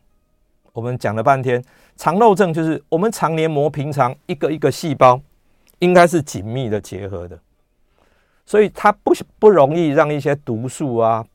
[0.74, 1.64] 我们讲了半天，
[2.00, 5.20] 肠漏症就是我们肠黏膜平常一个一个细胞
[5.80, 7.38] 应该是紧密的结合的，
[8.45, 11.26] 所以它不不容易让一些毒素啊、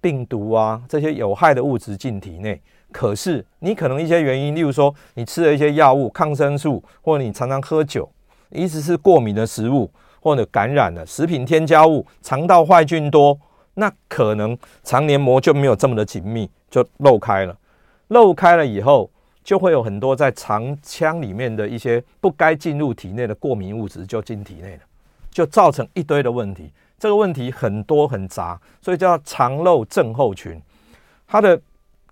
[0.00, 2.60] 病毒啊这些有害的物质进体内。
[2.90, 8.10] 可是你可能一些原因，例如说你吃了一些药物、抗生素，或者你常常喝酒，
[8.50, 9.88] 一直是过敏的食物。
[10.20, 13.38] 或者感染了食品添加物，肠道坏菌多，
[13.74, 17.54] 那可能肠黏膜就没有这么的紧密，就漏开了。
[18.08, 19.10] 漏开了以后，
[19.44, 24.80] 就会有很多在肠腔里面的一些不该进入体内的过敏物质就进体内了，
[25.30, 26.72] 就造成一堆的问题。
[26.98, 30.60] 这个问题很多很杂，所以叫肠漏症候群。
[31.26, 31.60] 它的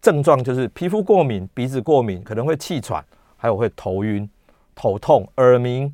[0.00, 3.02] 症状就是皮肤过敏、鼻子过敏，可能会气喘，
[3.36, 4.28] 还有会头晕、
[4.74, 5.92] 头痛、耳鸣。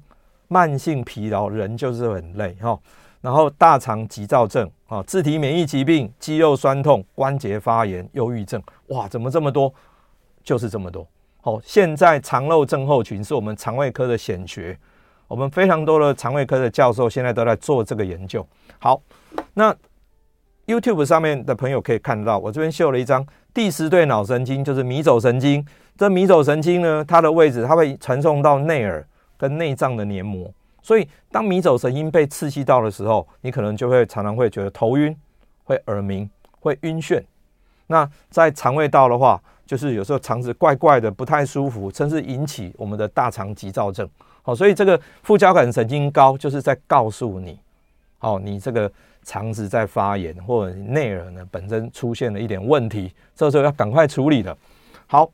[0.50, 2.80] 慢性疲劳，人就是很累哈。
[3.20, 9.70] 然后大肠急躁症啊，自体免疫疾病、肌肉酸痛、关节发炎、忧郁症，哇，怎么这么多？
[10.42, 11.06] 就是这么多。
[11.48, 14.78] 好，现在肠漏症候群是我们肠胃科的显学，
[15.26, 18.46] 我们非常多的肠胃科的教授现在都在做这个研究。
[18.78, 19.00] 好，
[19.54, 19.74] 那
[20.66, 25.66] YouTube 上面的朋友可以看到，我这边秀了一张第十对脑神经，就是迷走神经。
[25.96, 29.02] 这迷走神经呢，它的位置它会传送到内耳。
[29.38, 35.16] 跟内脏的黏膜，所以当迷走神经被刺激到的时候，你可能就会常常会觉得头晕、
[35.62, 36.28] 会耳鸣、
[36.60, 37.22] 会晕眩。
[37.86, 44.08] 那在肠胃道的话，就是有时候肠子怪怪的，不太舒服，甚至引起我们的大肠急躁症。
[44.42, 47.60] 好，所以这个副交感神经高就是在告诉你，
[48.20, 48.90] 哦，你这个
[49.22, 54.56] 肠子在发炎，或者内耳呢本身出现了一点问题，这时候要赶快处理了。
[55.06, 55.30] 好。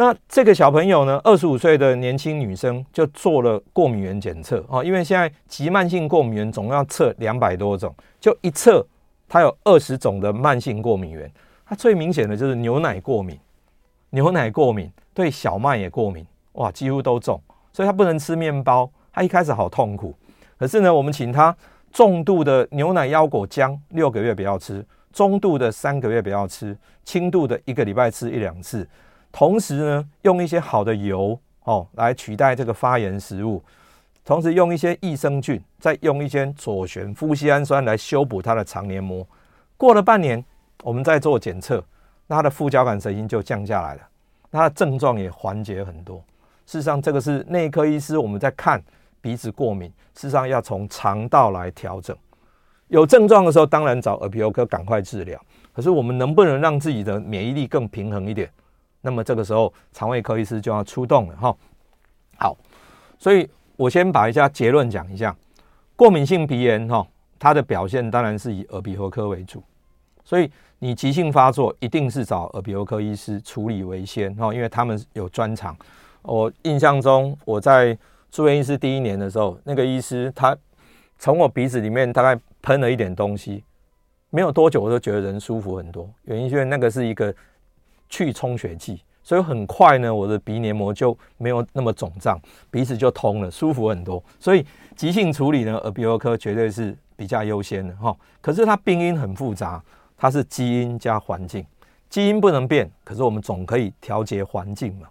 [0.00, 8.86] 那这个小朋友呢，二十五岁的年轻女生就做了过敏原检测哦，因为现在急慢性过敏原总要测两百多种，就一测，
[9.28, 11.28] 它有二十种的慢性过敏原。
[11.68, 13.38] 它最明显的就是牛奶过敏，
[14.10, 17.38] 牛奶过敏对小麦也过敏，哇，几乎都中，
[17.74, 18.90] 所以他不能吃面包。
[19.12, 20.14] 他一开始好痛苦，
[20.56, 21.54] 可是呢，我们请他
[21.92, 28.88] 重度的牛奶腰果浆六个月不要吃，中度的三个月不要吃，轻度的一个礼拜吃一两次。
[29.30, 33.62] 同时呢，用一些好的油哦来取代这个发炎食物，
[34.24, 39.26] 同时用一些益生菌，再用一些左旋麸醯胺酸来修补它的肠黏膜。
[39.76, 40.42] 过了半年，
[40.82, 41.82] 我们在做检测，
[42.26, 44.02] 那它的副交感神经就降下来了，
[44.50, 46.22] 那它的症状也缓解很多。
[46.66, 48.82] 事实上，这个是内科医师我们在看
[49.20, 52.16] 鼻子过敏，事实上要从肠道来调整。
[52.88, 55.40] 有症状的时候，当然找耳鼻喉科赶快治疗。
[55.72, 58.50] 可是我们能不能让自己的免疫力更平衡一点？
[59.00, 61.56] 那么这个时候，肠胃科医师就要出动了哈。
[62.36, 62.56] 好，
[63.18, 65.34] 所以我先把一下结论讲一下。
[65.94, 67.06] 过敏性鼻炎哈，
[67.38, 69.62] 它的表现当然是以耳鼻喉科为主。
[70.28, 70.50] 所以
[70.80, 75.74] 你急性发作，一定是找耳鼻喉科医师处理为先哈，因为他们有专长。
[76.20, 77.96] 我印象中，我在
[78.30, 80.54] 住院医师第一年的时候，那个医师他
[81.18, 83.64] 从我鼻子里面大概喷了一点东西，
[84.28, 86.06] 没有多久我就觉得人舒服很多。
[86.24, 87.34] 原因是因为那个是一个。
[88.10, 94.24] 去充血剂，所以很快呢，我的鼻黏膜就没有那么肿胀，鼻子就通了，舒服很多。
[94.40, 94.64] 所以
[94.96, 98.16] 急性处理呢，耳鼻喉科绝对是比较优先的哈。
[98.40, 99.84] 可是它病因很复杂，
[100.18, 101.64] 它是基因加环境，
[102.10, 105.06] 基因不能变，可是我们总可以调节环境嘛。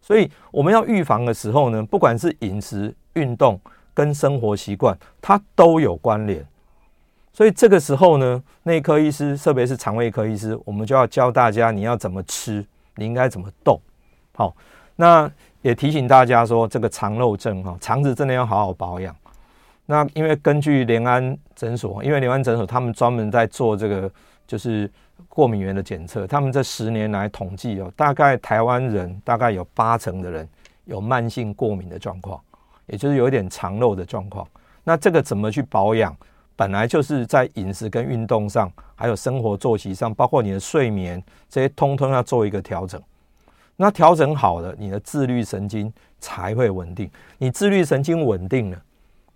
[0.00, 3.60] 所以我们要预防的时候呢，不管是饮食、运动
[3.92, 6.44] 跟生活习惯，它都有关联。
[7.32, 12.64] 所以这个时候呢，内科医师，特别是肠胃科医师，我们就要教大家你要怎么吃，
[12.96, 13.78] 你应该怎么动。
[14.34, 14.56] 好，
[14.96, 15.30] 那
[15.60, 19.14] 也提醒大家说，这个肠漏症哈，肠子真的要好好保养。
[19.86, 24.10] 那因为根据联安诊所，因为联安诊所他们专门在做这个
[24.48, 24.90] 就是
[25.28, 30.48] 过敏原的检测，他们这十年来统计哦，大概台湾人大概有八成的人
[30.86, 32.40] 有慢性过敏的状况，
[32.86, 34.48] 也就是有一点肠漏的状况。
[34.82, 36.16] 那这个怎么去保养？
[36.56, 43.00] 本来就是在饮食跟运动上，还有生活作息上，包括你的睡眠这些，通通要做一个调整。
[43.76, 47.08] 那调整好了，你的自律神经才会稳定。
[47.36, 48.82] 你自律神经稳定了，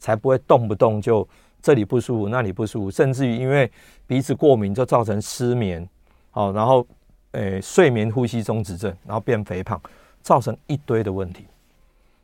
[0.01, 1.29] 才不会动不动就
[1.63, 3.71] 这里不舒服，那里不舒服，甚至于因为
[4.07, 5.89] 鼻子过敏就造成失眠，
[6.31, 6.87] 好，然后
[7.33, 9.81] 诶睡眠呼吸中止症，然后变肥胖，
[10.21, 11.47] 造成一堆的问题。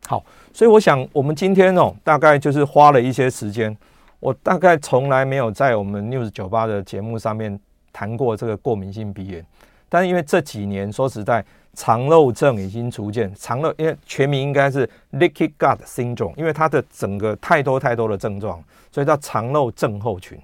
[0.07, 3.77] 好，所以我想我们今天哦，大概就是花了一些时间。
[4.21, 7.57] 我大概从来没有在我们 News 九八的节目上面
[7.93, 9.47] 谈过这个过敏性鼻炎，
[9.89, 11.45] 但是因为这几年说实在，
[11.79, 18.61] 肠漏症已经逐渐肠漏，因为全名应该是 Leaky Gut Syndrome，因为它的整个太多太多的症状，
[18.91, 20.37] 所以叫肠漏症候群。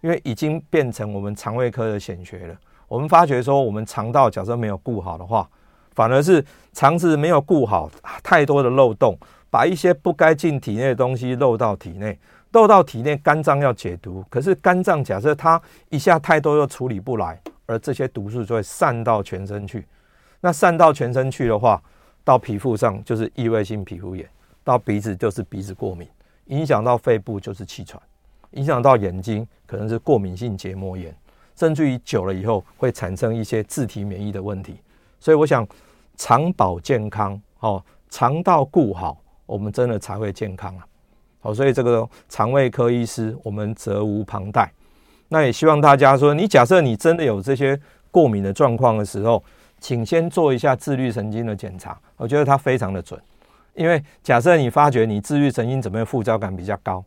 [0.00, 2.56] 因为已经变成我们肠胃科的显学了。
[2.88, 5.46] 我们发觉说，我们肠道假设没有顾好的话，
[5.94, 6.42] 反而是
[6.72, 7.90] 肠子没有顾好，
[8.22, 9.14] 太多的漏洞，
[9.50, 12.18] 把一些不该进体内的东西漏到体内。
[12.52, 15.60] 漏到体内，肝脏要解毒，可是肝脏假设它
[15.90, 19.86] 一下太多又处理不来，而这些毒素就会散到全身去。
[20.42, 21.80] 那散到全身去的话，
[22.24, 24.28] 到皮肤上就是异位性皮肤炎，
[24.64, 26.06] 到鼻子就是鼻子过敏，
[26.46, 28.02] 影响到肺部就是气喘，
[28.50, 31.16] 影响到眼睛可能是过敏性结膜炎，
[31.56, 34.76] 甚至于久了以后会产生一些自体免疫的问题。
[35.20, 35.66] 所以我想
[36.16, 39.16] 肠保健康，哦，肠道顾好，
[39.46, 40.84] 我们真的才会健康啊。
[41.40, 44.68] 好，所以这个肠胃科医师我们责无旁贷。
[45.28, 47.80] 那也希望大家说，你假设你真的有这些
[48.10, 49.42] 过敏的状况的时候，
[49.82, 51.98] 请先做一下自律神经的检查。
[52.16, 53.20] 我觉得它非常的准，
[53.74, 57.04] 因为假设你发觉你自律神经怎么样副交感比较高，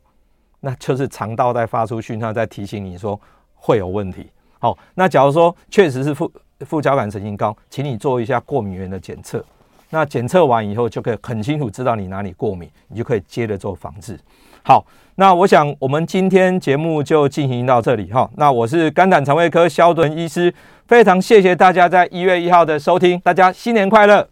[0.59, 3.19] 那就是肠道在发出讯号在提醒你说
[3.53, 4.29] 会有问题。
[4.59, 9.43] 好，那假如说确实是副副交感神经高，请你做一下过敏原的检测。
[9.89, 14.19] 那检测完以后，就可以很清楚知道你哪里过敏，你就可以接着做防治。
[14.67, 14.83] 好，
[15.17, 18.27] 那我想我们今天节目就进行到这里哈。
[18.35, 20.51] 那我是肝胆肠胃科肖敦医师，
[20.87, 24.23] 非常谢谢大家在一月一号的收听，大家新年快乐。